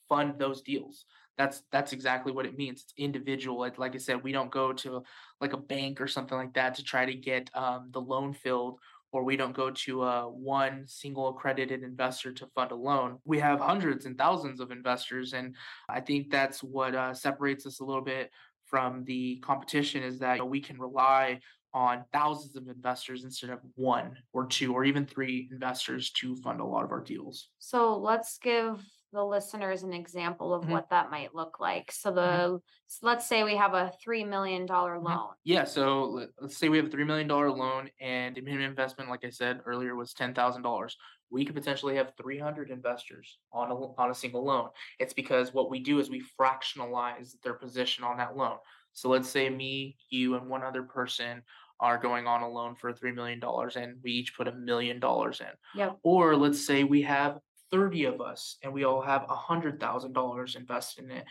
fund 0.08 0.34
those 0.36 0.60
deals. 0.62 1.04
That's 1.38 1.62
that's 1.70 1.92
exactly 1.92 2.32
what 2.32 2.46
it 2.46 2.58
means. 2.58 2.82
It's 2.82 2.94
individual. 2.96 3.58
Like, 3.58 3.78
like 3.78 3.94
I 3.94 3.98
said, 3.98 4.22
we 4.22 4.32
don't 4.32 4.50
go 4.50 4.72
to 4.72 5.02
like 5.40 5.52
a 5.52 5.58
bank 5.58 6.00
or 6.00 6.08
something 6.08 6.36
like 6.36 6.54
that 6.54 6.74
to 6.74 6.82
try 6.82 7.06
to 7.06 7.14
get 7.14 7.50
um, 7.54 7.90
the 7.92 8.00
loan 8.00 8.32
filled, 8.32 8.78
or 9.14 9.22
we 9.22 9.36
don't 9.36 9.54
go 9.54 9.70
to 9.70 10.02
uh, 10.02 10.22
one 10.24 10.84
single 10.86 11.28
accredited 11.28 11.84
investor 11.84 12.32
to 12.32 12.48
fund 12.48 12.72
a 12.72 12.74
loan. 12.74 13.18
We 13.24 13.38
have 13.38 13.60
hundreds 13.60 14.06
and 14.06 14.18
thousands 14.18 14.58
of 14.58 14.72
investors, 14.72 15.34
and 15.34 15.54
I 15.88 16.00
think 16.00 16.30
that's 16.30 16.64
what 16.64 16.96
uh, 16.96 17.14
separates 17.14 17.64
us 17.64 17.78
a 17.78 17.84
little 17.84 18.02
bit 18.02 18.32
from 18.66 19.04
the 19.04 19.36
competition 19.36 20.02
is 20.02 20.18
that 20.18 20.34
you 20.34 20.38
know, 20.40 20.46
we 20.46 20.60
can 20.60 20.80
rely 20.80 21.38
on 21.72 22.04
thousands 22.12 22.56
of 22.56 22.66
investors 22.68 23.22
instead 23.22 23.50
of 23.50 23.60
one 23.76 24.16
or 24.32 24.46
two 24.46 24.72
or 24.72 24.84
even 24.84 25.06
three 25.06 25.48
investors 25.52 26.10
to 26.10 26.34
fund 26.36 26.60
a 26.60 26.64
lot 26.64 26.82
of 26.84 26.90
our 26.90 27.00
deals. 27.00 27.50
So 27.60 27.96
let's 27.96 28.38
give 28.38 28.84
the 29.14 29.24
listeners 29.24 29.84
an 29.84 29.92
example 29.92 30.52
of 30.52 30.64
Mhm. 30.64 30.70
what 30.70 30.90
that 30.90 31.10
might 31.10 31.34
look 31.34 31.60
like. 31.60 31.90
So 31.92 32.10
the, 32.10 32.60
so 32.86 33.06
let's 33.06 33.26
say 33.26 33.44
we 33.44 33.56
have 33.56 33.72
a 33.72 33.92
three 34.02 34.24
million 34.24 34.66
dollar 34.66 34.98
Mhm. 34.98 35.04
loan. 35.04 35.34
Yeah, 35.44 35.64
so 35.64 36.04
let- 36.04 36.30
let's 36.40 36.56
say 36.58 36.68
we 36.68 36.76
have 36.78 36.86
a 36.86 36.90
three 36.90 37.04
million 37.04 37.28
dollar 37.28 37.50
loan 37.50 37.90
and 38.00 38.34
the 38.34 38.40
minimum 38.40 38.68
investment, 38.68 39.08
like 39.08 39.24
I 39.24 39.30
said 39.30 39.62
earlier, 39.64 39.94
was 39.94 40.12
ten 40.12 40.34
thousand 40.34 40.62
dollars. 40.62 40.96
We 41.30 41.44
could 41.44 41.54
potentially 41.54 41.96
have 41.96 42.12
three 42.16 42.38
hundred 42.38 42.70
investors 42.70 43.38
on 43.52 43.70
a 43.70 43.74
on 43.74 44.10
a 44.10 44.14
single 44.14 44.44
loan. 44.44 44.70
It's 44.98 45.14
because 45.14 45.54
what 45.54 45.70
we 45.70 45.80
do 45.80 45.98
is 46.00 46.10
we 46.10 46.22
fractionalize 46.38 47.40
their 47.42 47.54
position 47.54 48.04
on 48.04 48.16
that 48.18 48.36
loan. 48.36 48.58
So 48.92 49.08
let's 49.08 49.28
say 49.28 49.48
me, 49.48 49.96
you, 50.10 50.34
and 50.36 50.48
one 50.48 50.62
other 50.62 50.82
person 50.82 51.42
are 51.80 51.98
going 51.98 52.26
on 52.28 52.42
a 52.42 52.48
loan 52.48 52.76
for 52.76 52.92
three 52.92 53.10
million 53.12 53.40
dollars, 53.40 53.76
and 53.76 54.00
we 54.02 54.12
each 54.12 54.36
put 54.36 54.46
a 54.48 54.52
million 54.52 55.00
dollars 55.00 55.40
in. 55.40 55.50
Yep. 55.74 55.98
Or 56.02 56.36
let's 56.36 56.64
say 56.64 56.84
we 56.84 57.02
have 57.02 57.40
30 57.74 58.04
of 58.04 58.20
us 58.20 58.56
and 58.62 58.72
we 58.72 58.84
all 58.84 59.02
have 59.02 59.22
$100,000 59.22 60.56
invested 60.56 61.04
in 61.04 61.10
it. 61.10 61.24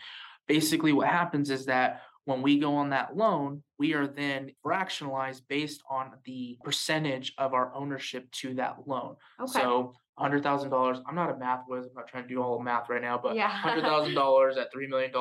Basically, 0.46 0.92
what 0.92 1.08
happens 1.08 1.50
is 1.50 1.66
that 1.66 2.02
when 2.26 2.42
we 2.42 2.58
go 2.58 2.76
on 2.76 2.90
that 2.90 3.16
loan, 3.16 3.62
we 3.78 3.94
are 3.94 4.06
then 4.06 4.50
fractionalized 4.64 5.42
based 5.48 5.82
on 5.90 6.12
the 6.24 6.58
percentage 6.62 7.32
of 7.38 7.54
our 7.54 7.74
ownership 7.74 8.30
to 8.32 8.54
that 8.54 8.76
loan. 8.86 9.16
Okay. 9.40 9.60
So 9.60 9.94
$100,000, 10.18 11.02
I'm 11.06 11.14
not 11.14 11.30
a 11.30 11.36
math 11.36 11.64
whiz, 11.68 11.86
I'm 11.86 11.94
not 11.94 12.08
trying 12.08 12.22
to 12.24 12.28
do 12.28 12.40
all 12.42 12.58
the 12.58 12.64
math 12.64 12.88
right 12.88 13.02
now, 13.02 13.18
but 13.22 13.34
Yeah. 13.34 13.50
$100,000 13.64 14.56
at 14.56 14.72
$3 14.72 14.88
million 14.88 15.12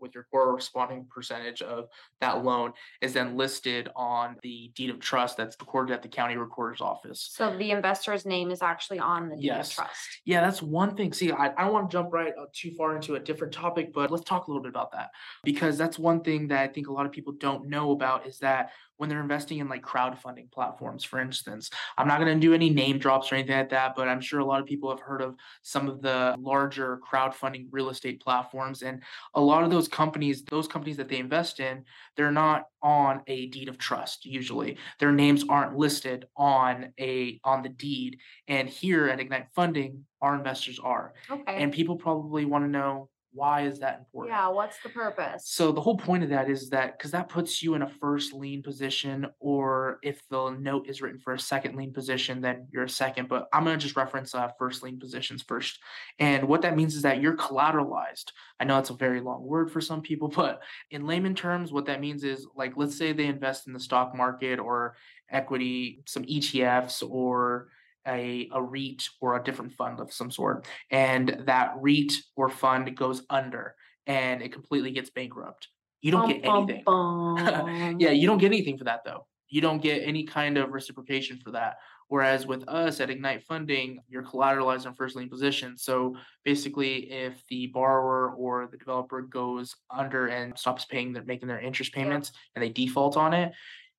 with 0.00 0.14
your 0.14 0.26
corresponding 0.30 1.06
percentage 1.10 1.60
of 1.62 1.86
that 2.20 2.44
loan 2.44 2.72
is 3.00 3.12
then 3.12 3.36
listed 3.36 3.88
on 3.94 4.36
the 4.42 4.72
deed 4.74 4.90
of 4.90 5.00
trust 5.00 5.36
that's 5.36 5.56
recorded 5.60 5.92
at 5.92 6.02
the 6.02 6.08
county 6.08 6.36
recorder's 6.36 6.80
office. 6.80 7.28
So 7.32 7.56
the 7.56 7.70
investor's 7.70 8.24
name 8.24 8.50
is 8.50 8.62
actually 8.62 8.98
on 8.98 9.28
the 9.28 9.36
deed 9.36 9.50
of 9.50 9.68
trust. 9.70 9.92
Yeah, 10.24 10.40
that's 10.40 10.62
one 10.62 10.96
thing. 10.96 11.12
See, 11.12 11.30
I, 11.30 11.48
I 11.56 11.64
don't 11.64 11.72
want 11.72 11.90
to 11.90 11.94
jump 11.94 12.12
right 12.12 12.32
uh, 12.40 12.46
too 12.52 12.72
far 12.76 12.96
into 12.96 13.16
a 13.16 13.20
different 13.20 13.52
topic, 13.52 13.92
but 13.92 14.10
let's 14.10 14.24
talk 14.24 14.46
a 14.46 14.50
little 14.50 14.62
bit 14.62 14.70
about 14.70 14.92
that 14.92 15.10
because 15.44 15.76
that's 15.76 15.98
one 15.98 16.22
thing 16.22 16.48
that 16.48 16.60
I 16.62 16.68
think 16.68 16.88
a 16.88 16.92
lot 16.92 17.06
of 17.06 17.12
people 17.12 17.34
don't 17.38 17.68
know 17.68 17.92
about 17.92 18.26
is 18.26 18.38
that 18.38 18.70
when 18.98 19.08
they're 19.08 19.20
investing 19.20 19.58
in 19.58 19.68
like 19.68 19.82
crowdfunding 19.82 20.50
platforms, 20.52 21.04
for 21.04 21.20
instance, 21.20 21.70
I'm 21.96 22.06
not 22.06 22.20
going 22.20 22.34
to 22.34 22.40
do 22.40 22.52
any 22.52 22.68
name 22.68 22.98
drops 22.98 23.32
or 23.32 23.36
anything 23.36 23.56
like 23.56 23.70
that, 23.70 23.94
but 23.96 24.08
I'm 24.08 24.20
sure 24.20 24.40
a 24.40 24.44
lot 24.44 24.60
of 24.60 24.66
people 24.66 24.90
have 24.90 25.00
heard 25.00 25.22
of 25.22 25.36
some 25.62 25.88
of 25.88 26.02
the 26.02 26.34
larger 26.38 27.00
crowdfunding 27.10 27.68
real 27.70 27.90
estate 27.90 28.20
platforms. 28.20 28.82
And 28.82 29.02
a 29.34 29.40
lot 29.40 29.64
of 29.64 29.70
those 29.70 29.88
companies, 29.88 30.44
those 30.44 30.68
companies 30.68 30.96
that 30.98 31.08
they 31.08 31.18
invest 31.18 31.60
in, 31.60 31.84
they're 32.16 32.30
not 32.30 32.64
on 32.82 33.22
a 33.26 33.46
deed 33.46 33.68
of 33.68 33.78
trust 33.78 34.24
usually. 34.24 34.76
Their 34.98 35.12
names 35.12 35.44
aren't 35.48 35.76
listed 35.76 36.26
on 36.36 36.92
a 37.00 37.40
on 37.44 37.62
the 37.62 37.68
deed. 37.68 38.18
And 38.48 38.68
here 38.68 39.08
at 39.08 39.20
Ignite 39.20 39.48
Funding, 39.54 40.04
our 40.20 40.34
investors 40.34 40.78
are. 40.82 41.14
Okay. 41.30 41.42
And 41.46 41.72
people 41.72 41.96
probably 41.96 42.44
want 42.44 42.64
to 42.64 42.70
know 42.70 43.08
why 43.32 43.62
is 43.62 43.78
that 43.80 43.98
important? 43.98 44.34
Yeah, 44.34 44.48
what's 44.48 44.80
the 44.82 44.88
purpose? 44.88 45.42
So 45.46 45.70
the 45.72 45.80
whole 45.80 45.96
point 45.96 46.22
of 46.22 46.30
that 46.30 46.48
is 46.48 46.70
that 46.70 46.96
because 46.96 47.10
that 47.10 47.28
puts 47.28 47.62
you 47.62 47.74
in 47.74 47.82
a 47.82 47.88
first 47.88 48.32
lien 48.32 48.62
position, 48.62 49.26
or 49.38 49.98
if 50.02 50.20
the 50.28 50.50
note 50.58 50.88
is 50.88 51.02
written 51.02 51.18
for 51.18 51.34
a 51.34 51.38
second 51.38 51.76
lien 51.76 51.92
position, 51.92 52.40
then 52.40 52.66
you're 52.72 52.84
a 52.84 52.88
second. 52.88 53.28
But 53.28 53.48
I'm 53.52 53.64
gonna 53.64 53.76
just 53.76 53.96
reference 53.96 54.34
uh, 54.34 54.48
first 54.58 54.82
lien 54.82 54.98
positions 54.98 55.42
first. 55.42 55.78
And 56.18 56.48
what 56.48 56.62
that 56.62 56.76
means 56.76 56.94
is 56.94 57.02
that 57.02 57.20
you're 57.20 57.36
collateralized. 57.36 58.32
I 58.60 58.64
know 58.64 58.78
it's 58.78 58.90
a 58.90 58.94
very 58.94 59.20
long 59.20 59.44
word 59.44 59.70
for 59.70 59.80
some 59.80 60.00
people, 60.00 60.28
but 60.36 60.62
in 60.90 61.06
layman 61.06 61.34
terms, 61.34 61.72
what 61.72 61.86
that 61.86 62.00
means 62.00 62.24
is 62.24 62.46
like 62.56 62.72
let's 62.76 62.96
say 62.96 63.12
they 63.12 63.26
invest 63.26 63.66
in 63.66 63.72
the 63.72 63.80
stock 63.80 64.16
market 64.16 64.58
or 64.58 64.96
equity, 65.30 66.02
some 66.06 66.24
ETFs 66.24 67.02
or 67.08 67.68
a, 68.08 68.48
a 68.52 68.62
REIT 68.62 69.08
or 69.20 69.36
a 69.36 69.42
different 69.44 69.72
fund 69.74 70.00
of 70.00 70.12
some 70.12 70.30
sort, 70.30 70.66
and 70.90 71.42
that 71.46 71.72
REIT 71.78 72.12
or 72.36 72.48
fund 72.48 72.96
goes 72.96 73.22
under 73.30 73.74
and 74.06 74.40
it 74.42 74.52
completely 74.52 74.90
gets 74.90 75.10
bankrupt. 75.10 75.68
You 76.00 76.12
don't 76.12 76.28
get 76.28 76.44
anything. 76.44 76.82
bum, 76.86 77.34
bum. 77.44 78.00
yeah, 78.00 78.10
you 78.10 78.26
don't 78.26 78.38
get 78.38 78.46
anything 78.46 78.78
for 78.78 78.84
that 78.84 79.02
though. 79.04 79.26
You 79.50 79.60
don't 79.60 79.82
get 79.82 80.02
any 80.02 80.24
kind 80.24 80.58
of 80.58 80.70
reciprocation 80.70 81.38
for 81.44 81.50
that. 81.52 81.76
Whereas 82.08 82.46
with 82.46 82.66
us 82.68 83.00
at 83.00 83.10
Ignite 83.10 83.42
Funding, 83.44 84.00
you're 84.08 84.22
collateralized 84.22 84.86
on 84.86 84.94
first 84.94 85.14
lien 85.16 85.28
position. 85.28 85.76
So 85.76 86.16
basically, 86.44 87.10
if 87.10 87.42
the 87.50 87.66
borrower 87.66 88.30
or 88.30 88.66
the 88.70 88.78
developer 88.78 89.20
goes 89.22 89.74
under 89.90 90.28
and 90.28 90.56
stops 90.58 90.86
paying 90.86 91.12
their 91.12 91.24
making 91.24 91.48
their 91.48 91.60
interest 91.60 91.92
Yeah. 91.94 92.04
payments 92.04 92.32
and 92.54 92.62
they 92.62 92.70
default 92.70 93.16
on 93.18 93.34
it, 93.34 93.52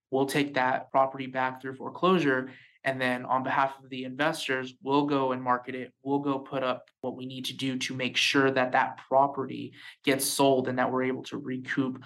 we'll 0.10 0.26
take 0.26 0.56
that 0.56 0.90
property 0.92 1.28
back 1.28 1.62
through 1.62 1.76
foreclosure. 1.76 2.52
And 2.84 3.00
then 3.00 3.26
on 3.26 3.44
behalf 3.44 3.74
of 3.84 3.90
the 3.90 4.06
investors, 4.06 4.74
we'll 4.82 5.06
go 5.06 5.34
and 5.34 5.42
market 5.42 5.76
it. 5.76 5.94
We'll 6.04 6.20
go 6.20 6.40
put 6.40 6.64
up 6.64 6.86
what 7.02 7.18
we 7.18 7.26
need 7.26 7.46
to 7.46 7.56
do 7.56 7.78
to 7.78 7.96
make 7.96 8.16
sure 8.16 8.50
that 8.52 8.72
that 8.72 9.00
property 9.10 9.74
gets 10.04 10.26
sold 10.26 10.68
and 10.68 10.80
that 10.80 10.92
we're 10.92 11.04
able 11.04 11.24
to 11.24 11.38
recoup 11.38 12.02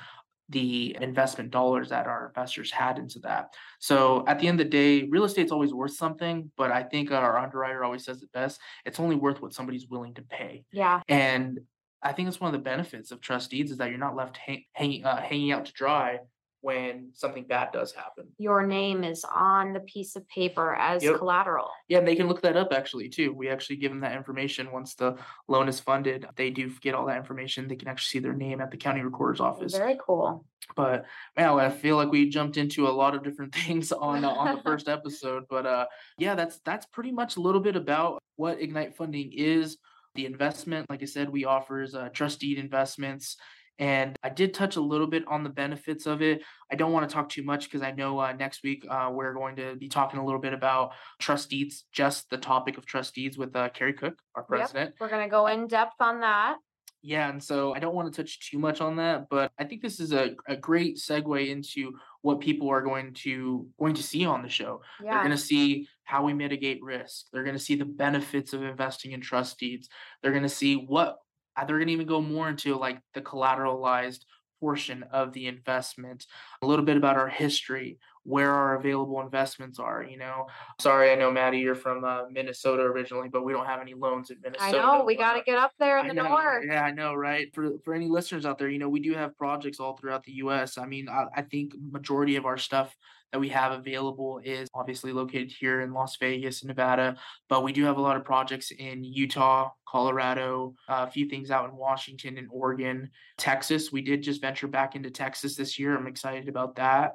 the 0.50 0.96
investment 1.00 1.52
dollars 1.52 1.90
that 1.90 2.06
our 2.06 2.28
investors 2.28 2.70
had 2.70 2.98
into 2.98 3.20
that. 3.20 3.54
So 3.80 4.24
at 4.28 4.40
the 4.40 4.48
end 4.48 4.60
of 4.60 4.66
the 4.66 4.72
day, 4.72 5.08
real 5.08 5.24
estate's 5.24 5.52
always 5.52 5.74
worth 5.74 5.96
something, 5.96 6.52
but 6.58 6.72
I 6.72 6.84
think 6.84 7.12
our 7.12 7.38
underwriter 7.38 7.84
always 7.84 8.04
says 8.04 8.22
it 8.22 8.32
best. 8.34 8.60
It's 8.86 9.00
only 9.00 9.16
worth 9.16 9.42
what 9.42 9.54
somebody's 9.54 9.88
willing 9.88 10.14
to 10.16 10.22
pay. 10.22 10.66
Yeah, 10.72 11.02
And 11.08 11.60
I 12.04 12.12
think 12.12 12.28
it's 12.28 12.40
one 12.40 12.54
of 12.54 12.60
the 12.60 12.64
benefits 12.64 13.12
of 13.12 13.22
trust 13.22 13.52
deeds 13.52 13.72
is 13.72 13.78
that 13.78 13.90
you're 13.90 13.98
not 13.98 14.16
left 14.16 14.38
hang, 14.38 14.66
hanging 14.74 15.06
uh, 15.06 15.22
hanging 15.22 15.52
out 15.54 15.66
to 15.66 15.72
dry 15.72 16.20
when 16.64 17.10
something 17.14 17.44
bad 17.44 17.74
does 17.74 17.92
happen. 17.92 18.26
your 18.38 18.66
name 18.66 19.04
is 19.04 19.26
on 19.36 19.74
the 19.74 19.82
piece 19.82 20.16
of 20.16 20.26
paper 20.30 20.74
as 20.76 21.04
Yep. 21.04 21.18
collateral. 21.18 21.70
Yeah, 21.90 21.98
and 21.98 22.08
they 22.08 22.16
can 22.16 22.30
look 22.30 22.42
that 22.42 22.56
up 22.56 22.72
actually 22.72 23.10
too. 23.10 23.34
We 23.34 23.50
actually 23.50 23.76
give 23.76 23.92
them 23.92 24.00
that 24.00 24.16
information 24.16 24.72
once 24.72 24.96
the 24.96 25.18
loan 25.50 25.68
is 25.68 25.82
funded. 25.82 26.26
They 26.38 26.52
do 26.52 26.72
get 26.80 26.96
all 26.96 27.06
that 27.08 27.18
information. 27.18 27.68
They 27.68 27.76
can 27.76 27.90
actually 27.90 28.20
see 28.20 28.24
their 28.24 28.34
name 28.34 28.62
at 28.62 28.72
the 28.72 28.78
county 28.78 29.02
recorder's 29.02 29.42
office. 29.42 29.76
Very 29.76 29.98
cool. 30.06 30.46
But 30.78 31.06
man, 31.36 31.50
I 31.60 31.70
feel 31.70 31.98
like 31.98 32.12
we 32.12 32.30
jumped 32.30 32.56
into 32.56 32.88
a 32.88 32.96
lot 33.02 33.14
of 33.14 33.24
different 33.24 33.54
things 33.66 33.92
on 33.92 34.24
uh, 34.24 34.30
on 34.30 34.56
the 34.56 34.62
first 34.62 34.88
episode. 34.88 35.44
But 35.50 35.66
uh, 35.66 35.88
yeah, 36.18 36.34
that's 36.36 36.60
that's 36.60 36.86
pretty 36.86 37.12
much 37.12 37.36
a 37.36 37.42
little 37.42 37.62
bit 37.62 37.76
about 37.76 38.20
what 38.38 38.62
Ignite 38.62 38.96
Funding 38.96 39.34
is. 39.34 39.78
The 40.16 40.26
investment, 40.28 40.90
like 40.90 41.02
I 41.02 41.06
said, 41.08 41.28
we 41.30 41.44
offers 41.44 41.94
uh, 41.94 42.08
trust 42.10 42.40
deed 42.40 42.58
investments, 42.60 43.36
and 43.80 44.18
I 44.24 44.30
did 44.30 44.54
touch 44.54 44.76
a 44.76 44.82
little 44.82 45.08
bit 45.08 45.24
on 45.28 45.44
the 45.44 45.50
benefits 45.50 46.06
of 46.06 46.22
it. 46.22 46.42
I 46.72 46.76
don't 46.76 46.92
want 46.92 47.10
to 47.10 47.14
talk 47.14 47.30
too 47.30 47.44
much 47.44 47.66
because 47.66 47.82
I 47.82 47.92
know 47.92 48.20
uh, 48.20 48.34
next 48.34 48.64
week 48.64 48.86
uh, 48.90 49.10
we're 49.12 49.34
going 49.34 49.56
to 49.58 49.76
be 49.76 49.90
talking 49.90 50.20
a 50.20 50.26
little 50.26 50.40
bit 50.40 50.54
about 50.54 50.92
trust 51.20 51.50
deeds, 51.50 51.86
just 51.92 52.30
the 52.30 52.38
topic 52.38 52.78
of 52.78 52.86
trust 52.86 53.16
deeds 53.16 53.38
with 53.38 53.56
uh, 53.56 53.70
Carrie 53.70 53.94
Cook, 53.94 54.20
our 54.36 54.44
president. 54.44 54.96
We're 55.00 55.10
gonna 55.10 55.30
go 55.30 55.48
in 55.48 55.68
depth 55.68 55.96
on 56.00 56.22
that. 56.22 56.58
Yeah, 57.06 57.30
and 57.30 57.44
so 57.44 57.76
I 57.76 57.80
don't 57.80 57.96
want 57.96 58.14
to 58.14 58.22
touch 58.22 58.50
too 58.50 58.58
much 58.58 58.80
on 58.80 58.96
that, 58.96 59.28
but 59.30 59.52
I 59.60 59.66
think 59.66 59.82
this 59.82 60.00
is 60.00 60.14
a, 60.14 60.36
a 60.48 60.56
great 60.56 60.96
segue 60.96 61.50
into 61.50 61.92
what 62.22 62.40
people 62.40 62.70
are 62.70 62.82
going 62.82 63.14
to 63.16 63.68
going 63.78 63.94
to 63.96 64.04
see 64.04 64.26
on 64.26 64.42
the 64.42 64.48
show. 64.48 64.82
Yeah. 65.04 65.12
They're 65.12 65.24
going 65.24 65.32
to 65.32 65.38
see 65.38 65.90
how 66.06 66.24
we 66.24 66.34
mitigate 66.34 66.82
risk. 66.82 67.26
They're 67.34 67.44
going 67.44 67.58
to 67.58 67.62
see 67.62 67.76
the 67.76 67.84
benefits 67.84 68.54
of 68.54 68.64
investing 68.64 69.12
in 69.12 69.20
trust 69.20 69.60
deeds. 69.60 69.90
They're 70.22 70.32
going 70.32 70.44
to 70.44 70.50
see 70.50 70.76
what 70.76 71.18
they're 71.58 71.78
going 71.78 71.88
to 71.88 71.94
even 71.94 72.08
go 72.08 72.22
more 72.22 72.50
into 72.50 72.76
like 72.76 73.00
the 73.14 73.22
collateralized 73.22 74.26
portion 74.64 75.04
of 75.12 75.34
the 75.34 75.48
investment, 75.48 76.26
a 76.62 76.66
little 76.66 76.86
bit 76.86 76.96
about 76.96 77.18
our 77.18 77.28
history, 77.28 78.00
where 78.24 78.52
our 78.52 78.76
available 78.76 79.20
investments 79.20 79.78
are. 79.78 80.04
You 80.04 80.18
know, 80.18 80.48
sorry, 80.80 81.12
I 81.12 81.16
know 81.16 81.30
Maddie, 81.30 81.60
you're 81.60 81.76
from 81.76 82.06
uh, 82.06 82.30
Minnesota 82.32 82.84
originally, 82.84 83.28
but 83.28 83.44
we 83.44 83.52
don't 83.52 83.66
have 83.66 83.82
any 83.82 83.94
loans 83.94 84.30
in 84.30 84.38
Minnesota. 84.42 84.80
I 84.80 84.98
know, 84.98 85.04
we 85.04 85.18
gotta 85.18 85.40
uh, 85.40 85.44
get 85.46 85.58
up 85.58 85.74
there 85.80 86.00
in 86.00 86.06
I 86.06 86.08
the 86.08 86.14
know, 86.14 86.30
north. 86.30 86.64
Yeah, 86.66 86.82
I 86.82 86.92
know, 86.92 87.14
right? 87.14 87.54
For 87.54 87.72
for 87.84 87.94
any 87.94 88.08
listeners 88.08 88.46
out 88.46 88.58
there, 88.58 88.70
you 88.70 88.80
know, 88.80 88.88
we 88.88 89.02
do 89.02 89.14
have 89.14 89.38
projects 89.38 89.82
all 89.82 89.98
throughout 89.98 90.24
the 90.24 90.34
U.S. 90.34 90.78
I 90.78 90.86
mean, 90.86 91.10
I, 91.10 91.26
I 91.36 91.42
think 91.42 91.74
majority 91.92 92.38
of 92.38 92.46
our 92.46 92.58
stuff 92.58 92.96
that 93.34 93.40
we 93.40 93.50
have 93.50 93.72
available 93.72 94.40
is 94.44 94.70
obviously 94.76 95.12
located 95.12 95.52
here 95.52 95.82
in 95.82 95.92
Las 95.92 96.18
Vegas, 96.18 96.64
Nevada, 96.64 97.18
but 97.50 97.64
we 97.64 97.74
do 97.74 97.84
have 97.84 97.98
a 97.98 98.02
lot 98.02 98.16
of 98.16 98.24
projects 98.24 98.70
in 98.70 99.04
Utah, 99.04 99.72
Colorado, 99.88 100.76
a 100.88 101.10
few 101.10 101.28
things 101.28 101.50
out 101.50 101.68
in 101.68 101.76
Washington 101.76 102.38
and 102.38 102.48
Oregon, 102.52 103.10
Texas. 103.40 103.92
We 103.92 104.04
did 104.04 104.22
just 104.22 104.40
venture 104.40 104.68
back 104.68 104.96
into 104.96 105.10
Texas 105.10 105.56
this 105.56 105.80
year. 105.80 105.98
I'm 105.98 106.06
excited 106.06 106.48
about 106.48 106.76
that. 106.76 107.14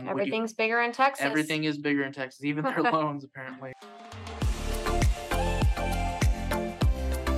Um, 0.00 0.06
we 0.06 0.06
do- 0.06 0.10
Everything's 0.10 0.52
bigger 0.54 0.80
in 0.82 0.90
Texas. 0.90 1.24
Everything 1.24 1.62
is 1.64 1.78
bigger 1.78 2.02
in 2.02 2.12
Texas, 2.12 2.42
even 2.42 2.64
their 2.64 2.82
loans 2.92 3.22
apparently. 3.22 3.72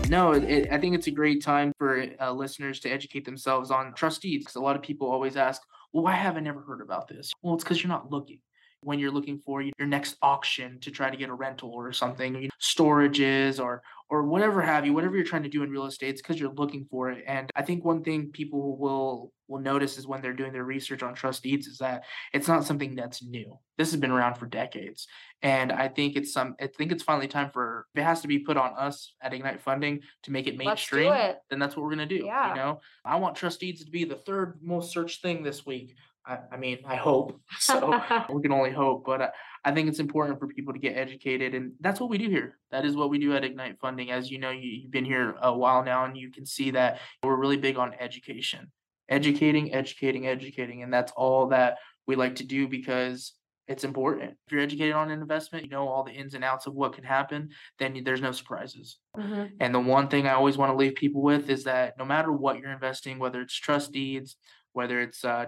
No, 0.09 0.33
it- 0.33 0.69
I 0.73 0.79
think 0.79 0.95
it's 0.95 1.07
a 1.07 1.11
great 1.11 1.43
time 1.43 1.73
for 1.79 2.07
uh, 2.19 2.33
listeners 2.33 2.81
to 2.81 2.89
educate 2.89 3.27
themselves 3.27 3.71
on 3.71 3.93
trust 3.93 4.23
deeds. 4.23 4.45
because 4.45 4.57
a 4.57 4.61
lot 4.61 4.75
of 4.77 4.81
people 4.83 5.11
always 5.11 5.37
ask, 5.37 5.61
"Well, 5.93 6.05
why 6.05 6.13
have 6.13 6.37
I 6.37 6.41
never 6.41 6.61
heard 6.63 6.81
about 6.81 7.09
this?" 7.09 7.33
Well, 7.43 7.55
it's 7.55 7.65
because 7.65 7.83
you're 7.83 7.89
not 7.89 8.11
looking. 8.11 8.41
When 8.83 8.99
you're 8.99 9.11
looking 9.11 9.39
for 9.39 9.63
your 9.63 9.87
next 9.87 10.17
auction 10.23 10.79
to 10.81 10.91
try 10.91 11.11
to 11.11 11.17
get 11.17 11.31
a 11.31 11.35
rental 11.35 11.71
or 11.71 11.93
something, 11.93 12.35
you 12.35 12.43
know, 12.43 12.49
storages 12.61 13.63
or 13.63 13.83
or 14.11 14.25
whatever 14.25 14.61
have 14.61 14.85
you, 14.85 14.93
whatever 14.93 15.17
you're 15.17 15.25
trying 15.25 15.43
to 15.43 15.49
do 15.49 15.63
in 15.63 15.71
real 15.71 15.87
estate, 15.87 16.11
it's 16.11 16.21
because 16.21 16.39
you're 16.39 16.53
looking 16.53 16.87
for 16.91 17.11
it. 17.11 17.25
And 17.27 17.51
I 17.57 17.63
think 17.63 17.83
one 17.83 18.03
thing 18.03 18.31
people 18.31 18.77
will 18.77 19.33
will 19.49 19.61
notice 19.61 19.99
is 19.99 20.07
when 20.07 20.21
they're 20.21 20.33
doing 20.33 20.53
their 20.53 20.65
research 20.65 21.03
on 21.03 21.15
trust 21.15 21.43
deeds 21.43 21.67
is 21.67 21.79
that 21.79 22.05
it's 22.33 22.49
not 22.49 22.65
something 22.65 22.95
that's 22.95 23.23
new. 23.23 23.59
This 23.79 23.91
has 23.91 24.01
been 24.01 24.11
around 24.11 24.35
for 24.35 24.47
decades. 24.47 25.07
And 25.43 25.73
I 25.73 25.89
think 25.89 26.17
it's 26.17 26.33
some 26.33 26.57
I 26.61 26.67
think 26.67 26.93
it's 26.93 27.03
finally 27.03 27.29
time 27.29 27.51
for 27.53 27.87
it 27.95 28.03
has 28.03 28.21
to 28.21 28.29
be 28.29 28.39
put 28.39 28.57
on 28.57 28.73
us 28.77 29.15
at 29.23 29.33
Ignite 29.33 29.61
Funding 29.61 30.01
to 30.25 30.31
make 30.31 30.47
it 30.47 30.57
mainstream, 30.57 31.13
it. 31.13 31.39
then 31.49 31.59
that's 31.59 31.77
what 31.77 31.85
we're 31.85 31.91
gonna 31.91 32.07
do. 32.07 32.23
Yeah. 32.25 32.51
You 32.51 32.57
know, 32.57 32.81
I 33.05 33.17
want 33.17 33.37
trust 33.37 33.61
deeds 33.61 33.85
to 33.85 33.91
be 33.91 34.05
the 34.05 34.17
third 34.17 34.59
most 34.63 34.93
searched 34.93 35.23
thing 35.23 35.43
this 35.43 35.65
week. 35.65 35.95
I, 36.27 36.39
I 36.53 36.57
mean, 36.57 36.79
I 36.87 36.97
hope. 36.97 37.41
So 37.59 38.01
we 38.33 38.43
can 38.43 38.53
only 38.53 38.71
hope. 38.71 39.05
But 39.07 39.23
I, 39.23 39.29
I 39.65 39.73
think 39.73 39.89
it's 39.89 40.01
important 40.01 40.39
for 40.39 40.49
people 40.49 40.73
to 40.73 40.79
get 40.79 40.97
educated, 40.97 41.55
and 41.55 41.73
that's 41.81 42.01
what 42.01 42.11
we 42.11 42.19
do 42.19 42.29
here. 42.29 42.59
That 42.71 42.85
is 42.85 42.97
what 42.97 43.11
we 43.11 43.19
do 43.19 43.35
at 43.35 43.45
Ignite 43.45 43.79
Funding. 43.81 44.11
As 44.11 44.31
you 44.31 44.39
know, 44.39 44.51
you, 44.51 44.69
you've 44.83 44.91
been 44.91 45.05
here 45.05 45.37
a 45.41 45.57
while 45.57 45.85
now, 45.85 46.05
and 46.05 46.17
you 46.17 46.31
can 46.31 46.45
see 46.45 46.73
that 46.73 47.01
we're 47.23 47.37
really 47.37 47.57
big 47.57 47.77
on 47.77 47.95
education, 48.01 48.73
educating, 49.09 49.73
educating, 49.73 50.27
educating, 50.27 50.83
and 50.83 50.93
that's 50.93 51.13
all 51.13 51.49
that 51.49 51.79
we 52.07 52.17
like 52.17 52.37
to 52.37 52.45
do 52.45 52.67
because 52.67 53.35
it's 53.69 53.85
important. 53.85 54.37
If 54.47 54.53
you're 54.53 54.61
educated 54.61 54.95
on 54.95 55.11
an 55.11 55.21
investment, 55.21 55.65
you 55.65 55.71
know 55.71 55.87
all 55.87 56.03
the 56.03 56.13
ins 56.13 56.35
and 56.35 56.43
outs 56.43 56.67
of 56.67 56.75
what 56.75 56.95
can 56.95 57.05
happen, 57.05 57.51
then 57.79 58.03
there's 58.05 58.21
no 58.21 58.33
surprises. 58.33 58.99
Mhm. 59.17 59.53
And 59.61 59.75
the 59.75 59.81
one 59.81 60.09
thing 60.09 60.27
I 60.27 60.33
always 60.33 60.59
want 60.59 60.73
to 60.73 60.77
leave 60.77 60.97
people 60.97 61.23
with 61.23 61.49
is 61.49 61.65
that 61.65 61.97
no 61.97 62.05
matter 62.05 62.33
what 62.33 62.59
you're 62.59 62.73
investing, 62.73 63.19
whether 63.19 63.41
it's 63.41 63.55
trust 63.55 63.93
deeds, 63.93 64.37
whether 64.73 65.01
it's 65.01 65.25
uh, 65.25 65.47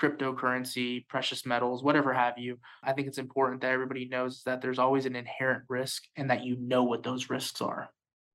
cryptocurrency, 0.00 1.06
precious 1.08 1.46
metals, 1.46 1.82
whatever 1.82 2.12
have 2.12 2.38
you, 2.38 2.58
I 2.82 2.92
think 2.92 3.08
it's 3.08 3.18
important 3.18 3.62
that 3.62 3.72
everybody 3.72 4.06
knows 4.08 4.42
that 4.44 4.60
there's 4.60 4.78
always 4.78 5.06
an 5.06 5.16
inherent 5.16 5.64
risk 5.68 6.04
and 6.16 6.30
that 6.30 6.44
you 6.44 6.56
know 6.60 6.84
what 6.84 7.02
those 7.02 7.30
risks 7.30 7.60
are. 7.60 7.88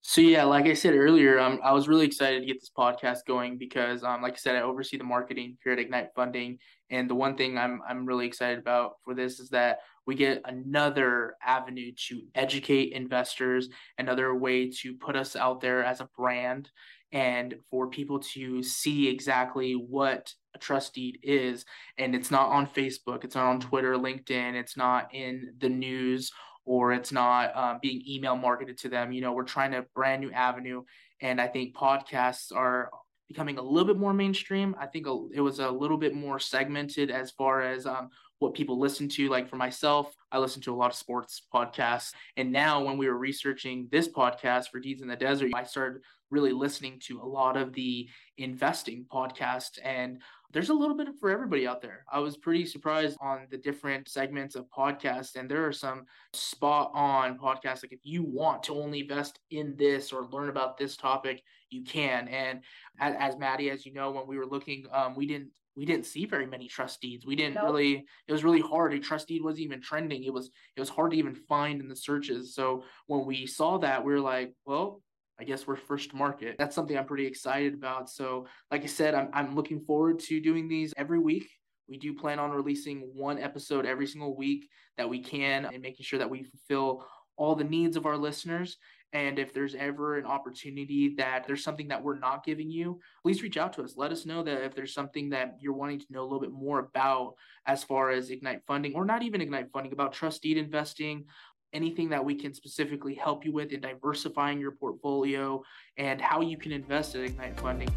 So 0.04 0.22
yeah, 0.22 0.44
like 0.46 0.66
I 0.66 0.74
said 0.74 0.96
earlier, 0.96 1.40
um, 1.40 1.60
I 1.64 1.74
was 1.74 1.88
really 1.88 2.08
excited 2.08 2.40
to 2.40 2.46
get 2.48 2.60
this 2.60 2.72
podcast 2.76 3.20
going 3.28 3.60
because, 3.60 4.04
um, 4.04 4.24
like 4.24 4.34
I 4.34 4.38
said, 4.38 4.56
I 4.56 4.62
oversee 4.62 4.98
the 4.98 5.04
marketing 5.04 5.58
here 5.64 5.74
at 5.74 5.80
Ignite 5.80 6.10
Funding, 6.16 6.58
and 6.92 7.10
the 7.10 7.16
one 7.16 7.36
thing 7.36 7.58
I'm 7.58 7.82
I'm 7.88 8.06
really 8.06 8.28
excited 8.28 8.60
about 8.60 8.98
for 9.04 9.16
this 9.16 9.40
is 9.40 9.50
that 9.50 9.80
we 10.06 10.16
get 10.16 10.42
another 10.46 11.36
avenue 11.44 11.92
to 12.08 12.22
educate 12.36 12.94
investors, 12.94 13.70
another 13.98 14.36
way 14.36 14.70
to 14.82 14.94
put 14.96 15.16
us 15.16 15.36
out 15.36 15.62
there 15.62 15.84
as 15.84 16.02
a 16.02 16.10
brand, 16.18 16.70
and 17.12 17.56
for 17.70 17.88
people 17.88 18.20
to 18.20 18.62
see 18.62 19.08
exactly 19.08 19.74
what 19.74 20.34
a 20.54 20.60
trust 20.60 20.94
deed 20.94 21.20
is. 21.24 21.66
And 21.98 22.14
it's 22.14 22.32
not 22.32 22.50
on 22.50 22.68
Facebook, 22.68 23.24
it's 23.24 23.36
not 23.36 23.48
on 23.48 23.60
Twitter, 23.60 23.96
LinkedIn, 23.96 24.56
it's 24.56 24.78
not 24.78 25.14
in 25.14 25.54
the 25.60 25.70
news 25.70 26.32
or 26.66 26.94
it's 26.94 27.12
not 27.12 27.56
um, 27.56 27.80
being 27.82 28.04
email 28.08 28.36
marketed 28.36 28.78
to 28.80 28.90
them. 28.90 29.12
You 29.12 29.22
know, 29.22 29.34
we're 29.34 29.44
trying 29.44 29.74
a 29.74 29.84
brand 29.96 30.22
new 30.22 30.32
avenue. 30.32 30.84
And 31.22 31.42
I 31.42 31.48
think 31.48 31.76
podcasts 31.76 32.56
are 32.56 32.90
becoming 33.32 33.58
a 33.58 33.62
little 33.62 33.88
bit 33.88 33.98
more 33.98 34.14
mainstream. 34.14 34.76
I 34.80 34.86
think 34.86 35.08
it 35.34 35.42
was 35.42 35.60
a 35.60 35.70
little 35.70 35.98
bit 35.98 36.14
more 36.14 36.40
segmented 36.40 37.10
as 37.10 37.32
far 37.32 37.62
as 37.62 37.86
um, 37.86 38.10
what 38.40 38.54
people 38.54 38.80
listen 38.80 39.08
to. 39.10 39.30
Like 39.30 39.50
for 39.50 39.56
myself, 39.56 40.14
I 40.32 40.40
listen 40.40 40.62
to 40.64 40.74
a 40.74 40.76
lot 40.76 40.92
of 40.92 40.98
sports 40.98 41.44
podcasts. 41.54 42.12
And 42.38 42.52
now, 42.52 42.84
when 42.84 42.98
we 42.98 43.08
were 43.08 43.18
researching 43.18 43.88
this 43.92 44.08
podcast 44.08 44.70
for 44.70 44.80
Deeds 44.80 45.02
in 45.02 45.08
the 45.08 45.16
Desert, 45.16 45.52
I 45.56 45.64
started 45.64 46.02
really 46.30 46.52
listening 46.52 47.00
to 47.08 47.22
a 47.22 47.26
lot 47.26 47.58
of 47.58 47.74
the 47.74 48.10
investing 48.38 49.06
podcasts. 49.12 49.78
And 49.84 50.22
there's 50.54 50.70
a 50.70 50.74
little 50.74 50.96
bit 50.96 51.08
for 51.20 51.30
everybody 51.30 51.66
out 51.66 51.82
there. 51.82 52.06
I 52.12 52.20
was 52.20 52.38
pretty 52.38 52.66
surprised 52.66 53.18
on 53.22 53.48
the 53.50 53.58
different 53.58 54.10
segments 54.10 54.56
of 54.56 54.70
podcasts, 54.70 55.36
and 55.36 55.50
there 55.50 55.66
are 55.66 55.74
some 55.74 56.06
spot 56.34 56.92
on 56.94 57.38
podcasts. 57.38 57.84
Like 57.84 57.92
if 57.92 58.02
you 58.04 58.24
want 58.24 58.64
to 58.64 58.76
only 58.76 59.02
invest 59.02 59.40
in 59.50 59.76
this 59.78 60.12
or 60.12 60.28
learn 60.28 60.50
about 60.50 60.78
this 60.78 60.98
topic, 60.98 61.42
you 61.70 61.84
can. 61.84 62.28
And 62.28 62.62
as, 63.00 63.16
as 63.20 63.38
Maddie, 63.38 63.70
as 63.70 63.86
you 63.86 63.94
know, 63.94 64.12
when 64.12 64.28
we 64.28 64.38
were 64.38 64.46
looking, 64.46 64.86
um, 64.92 65.16
we 65.16 65.26
didn't 65.26 65.50
we 65.76 65.86
didn't 65.86 66.06
see 66.06 66.26
very 66.26 66.46
many 66.46 66.68
trust 66.68 67.00
deeds. 67.00 67.26
We 67.26 67.36
didn't 67.36 67.64
really. 67.64 68.06
It 68.28 68.32
was 68.32 68.44
really 68.44 68.62
hard. 68.62 68.94
A 68.94 69.00
trust 69.00 69.28
deed 69.30 69.44
wasn't 69.44 69.62
even 69.62 69.82
trending. 69.82 70.24
It 70.24 70.34
was 70.34 70.50
it 70.76 70.80
was 70.80 70.90
hard 70.90 71.12
to 71.12 71.18
even 71.18 71.36
find 71.36 71.80
in 71.80 71.88
the 71.88 71.96
searches. 71.96 72.54
So 72.56 72.84
when 73.08 73.26
we 73.26 73.46
saw 73.46 73.78
that, 73.80 74.04
we 74.04 74.12
were 74.12 74.20
like, 74.20 74.54
well. 74.66 75.02
I 75.42 75.44
guess 75.44 75.66
we're 75.66 75.76
first 75.76 76.14
market. 76.14 76.56
That's 76.60 76.76
something 76.76 76.96
I'm 76.96 77.08
pretty 77.08 77.26
excited 77.26 77.74
about. 77.74 78.12
So, 78.12 78.46
like 78.70 78.84
I 78.84 78.86
said, 78.86 79.16
I'm, 79.16 79.30
I'm 79.34 79.56
looking 79.56 79.82
forward 79.82 80.20
to 80.20 80.40
doing 80.40 80.68
these 80.68 80.94
every 80.98 81.18
week. 81.18 81.50
We 81.90 81.98
do 81.98 82.14
plan 82.14 82.38
on 82.38 82.52
releasing 82.52 83.10
one 83.16 83.40
episode 83.40 83.88
every 83.88 84.06
single 84.06 84.38
week 84.38 84.70
that 84.98 85.10
we 85.10 85.20
can 85.20 85.66
and 85.66 85.82
making 85.82 86.04
sure 86.04 86.20
that 86.20 86.30
we 86.30 86.44
fulfill 86.44 87.08
all 87.38 87.56
the 87.56 87.64
needs 87.64 87.98
of 87.98 88.06
our 88.06 88.18
listeners. 88.18 88.78
And 89.14 89.40
if 89.40 89.52
there's 89.52 89.76
ever 89.76 90.18
an 90.18 90.26
opportunity 90.26 91.16
that 91.18 91.46
there's 91.46 91.64
something 91.64 91.88
that 91.90 92.02
we're 92.02 92.20
not 92.20 92.46
giving 92.46 92.70
you, 92.70 93.00
please 93.24 93.44
reach 93.44 93.58
out 93.58 93.74
to 93.74 93.84
us. 93.84 93.96
Let 93.98 94.12
us 94.12 94.26
know 94.26 94.42
that 94.44 94.64
if 94.64 94.74
there's 94.74 94.94
something 94.94 95.32
that 95.32 95.58
you're 95.60 95.74
wanting 95.74 96.00
to 96.00 96.06
know 96.12 96.22
a 96.22 96.24
little 96.24 96.40
bit 96.40 96.54
more 96.54 96.80
about 96.80 97.34
as 97.66 97.84
far 97.84 98.12
as 98.12 98.30
Ignite 98.30 98.62
funding 98.66 98.94
or 98.94 99.04
not 99.04 99.24
even 99.24 99.42
Ignite 99.42 99.72
funding, 99.74 99.92
about 99.92 100.14
trust 100.14 100.44
deed 100.44 100.58
investing, 100.58 101.26
anything 101.74 102.10
that 102.10 102.24
we 102.24 102.36
can 102.36 102.54
specifically 102.54 103.16
help 103.16 103.46
you 103.46 103.52
with 103.52 103.72
in 103.72 103.82
diversifying 103.82 104.60
your 104.60 104.72
portfolio 104.72 105.64
and 105.98 106.22
how 106.22 106.42
you 106.42 106.58
can 106.58 106.72
invest 106.72 107.16
at 107.16 107.22
Ignite 107.22 107.60
funding. 107.60 107.90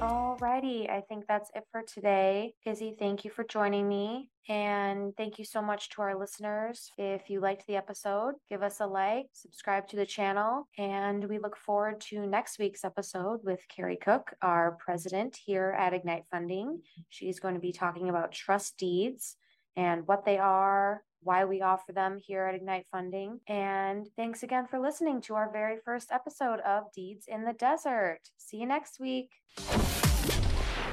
Alrighty, 0.00 0.90
I 0.90 1.02
think 1.02 1.26
that's 1.28 1.50
it 1.54 1.62
for 1.70 1.82
today. 1.82 2.54
Izzy, 2.66 2.96
thank 2.98 3.24
you 3.24 3.30
for 3.30 3.44
joining 3.44 3.88
me. 3.88 4.30
And 4.48 5.16
thank 5.16 5.38
you 5.38 5.44
so 5.44 5.62
much 5.62 5.90
to 5.90 6.02
our 6.02 6.18
listeners. 6.18 6.90
If 6.98 7.30
you 7.30 7.38
liked 7.38 7.64
the 7.68 7.76
episode, 7.76 8.34
give 8.50 8.60
us 8.60 8.80
a 8.80 8.86
like, 8.86 9.26
subscribe 9.32 9.86
to 9.88 9.96
the 9.96 10.04
channel, 10.04 10.66
and 10.76 11.28
we 11.28 11.38
look 11.38 11.56
forward 11.56 12.00
to 12.08 12.26
next 12.26 12.58
week's 12.58 12.84
episode 12.84 13.38
with 13.44 13.60
Carrie 13.68 13.98
Cook, 14.02 14.34
our 14.42 14.76
president 14.84 15.38
here 15.44 15.76
at 15.78 15.94
Ignite 15.94 16.24
Funding. 16.28 16.80
She's 17.08 17.38
going 17.38 17.54
to 17.54 17.60
be 17.60 17.72
talking 17.72 18.08
about 18.08 18.32
trust 18.32 18.76
deeds 18.78 19.36
and 19.76 20.06
what 20.06 20.24
they 20.24 20.38
are, 20.38 21.02
why 21.22 21.44
we 21.44 21.62
offer 21.62 21.92
them 21.92 22.18
here 22.18 22.46
at 22.46 22.54
Ignite 22.54 22.86
Funding. 22.90 23.40
And 23.46 24.08
thanks 24.16 24.42
again 24.42 24.66
for 24.66 24.78
listening 24.78 25.20
to 25.22 25.34
our 25.34 25.50
very 25.52 25.76
first 25.84 26.10
episode 26.10 26.60
of 26.60 26.92
Deeds 26.94 27.26
in 27.28 27.44
the 27.44 27.52
Desert. 27.52 28.20
See 28.36 28.58
you 28.58 28.66
next 28.66 28.98
week. 29.00 29.30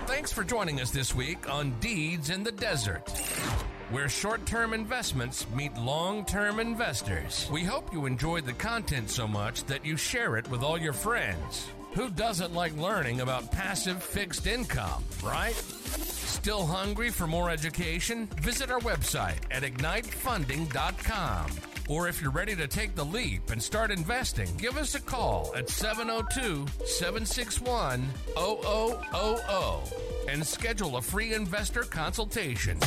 Thanks 0.05 0.31
for 0.31 0.43
joining 0.43 0.81
us 0.81 0.91
this 0.91 1.13
week 1.13 1.49
on 1.49 1.71
Deeds 1.79 2.29
in 2.29 2.43
the 2.43 2.51
Desert, 2.51 3.09
where 3.91 4.09
short 4.09 4.45
term 4.45 4.73
investments 4.73 5.45
meet 5.55 5.75
long 5.77 6.25
term 6.25 6.59
investors. 6.59 7.47
We 7.51 7.63
hope 7.63 7.93
you 7.93 8.05
enjoyed 8.05 8.45
the 8.45 8.53
content 8.53 9.09
so 9.09 9.27
much 9.27 9.63
that 9.65 9.85
you 9.85 9.97
share 9.97 10.37
it 10.37 10.49
with 10.49 10.63
all 10.63 10.77
your 10.77 10.93
friends. 10.93 11.67
Who 11.93 12.09
doesn't 12.09 12.53
like 12.53 12.75
learning 12.77 13.21
about 13.21 13.51
passive 13.51 14.01
fixed 14.01 14.47
income, 14.47 15.03
right? 15.23 15.55
Still 16.39 16.65
hungry 16.65 17.09
for 17.09 17.27
more 17.27 17.49
education? 17.49 18.27
Visit 18.41 18.71
our 18.71 18.79
website 18.79 19.39
at 19.51 19.63
ignitefunding.com. 19.63 21.51
Or 21.89 22.07
if 22.07 22.21
you're 22.21 22.31
ready 22.31 22.55
to 22.55 22.65
take 22.65 22.95
the 22.95 23.03
leap 23.03 23.51
and 23.51 23.61
start 23.61 23.91
investing, 23.91 24.47
give 24.55 24.77
us 24.77 24.95
a 24.95 25.01
call 25.01 25.51
at 25.53 25.69
702 25.69 26.65
761 26.85 28.07
0000 28.37 29.93
and 30.29 30.47
schedule 30.47 30.95
a 30.95 31.01
free 31.01 31.33
investor 31.33 31.81
consultation. 31.81 32.79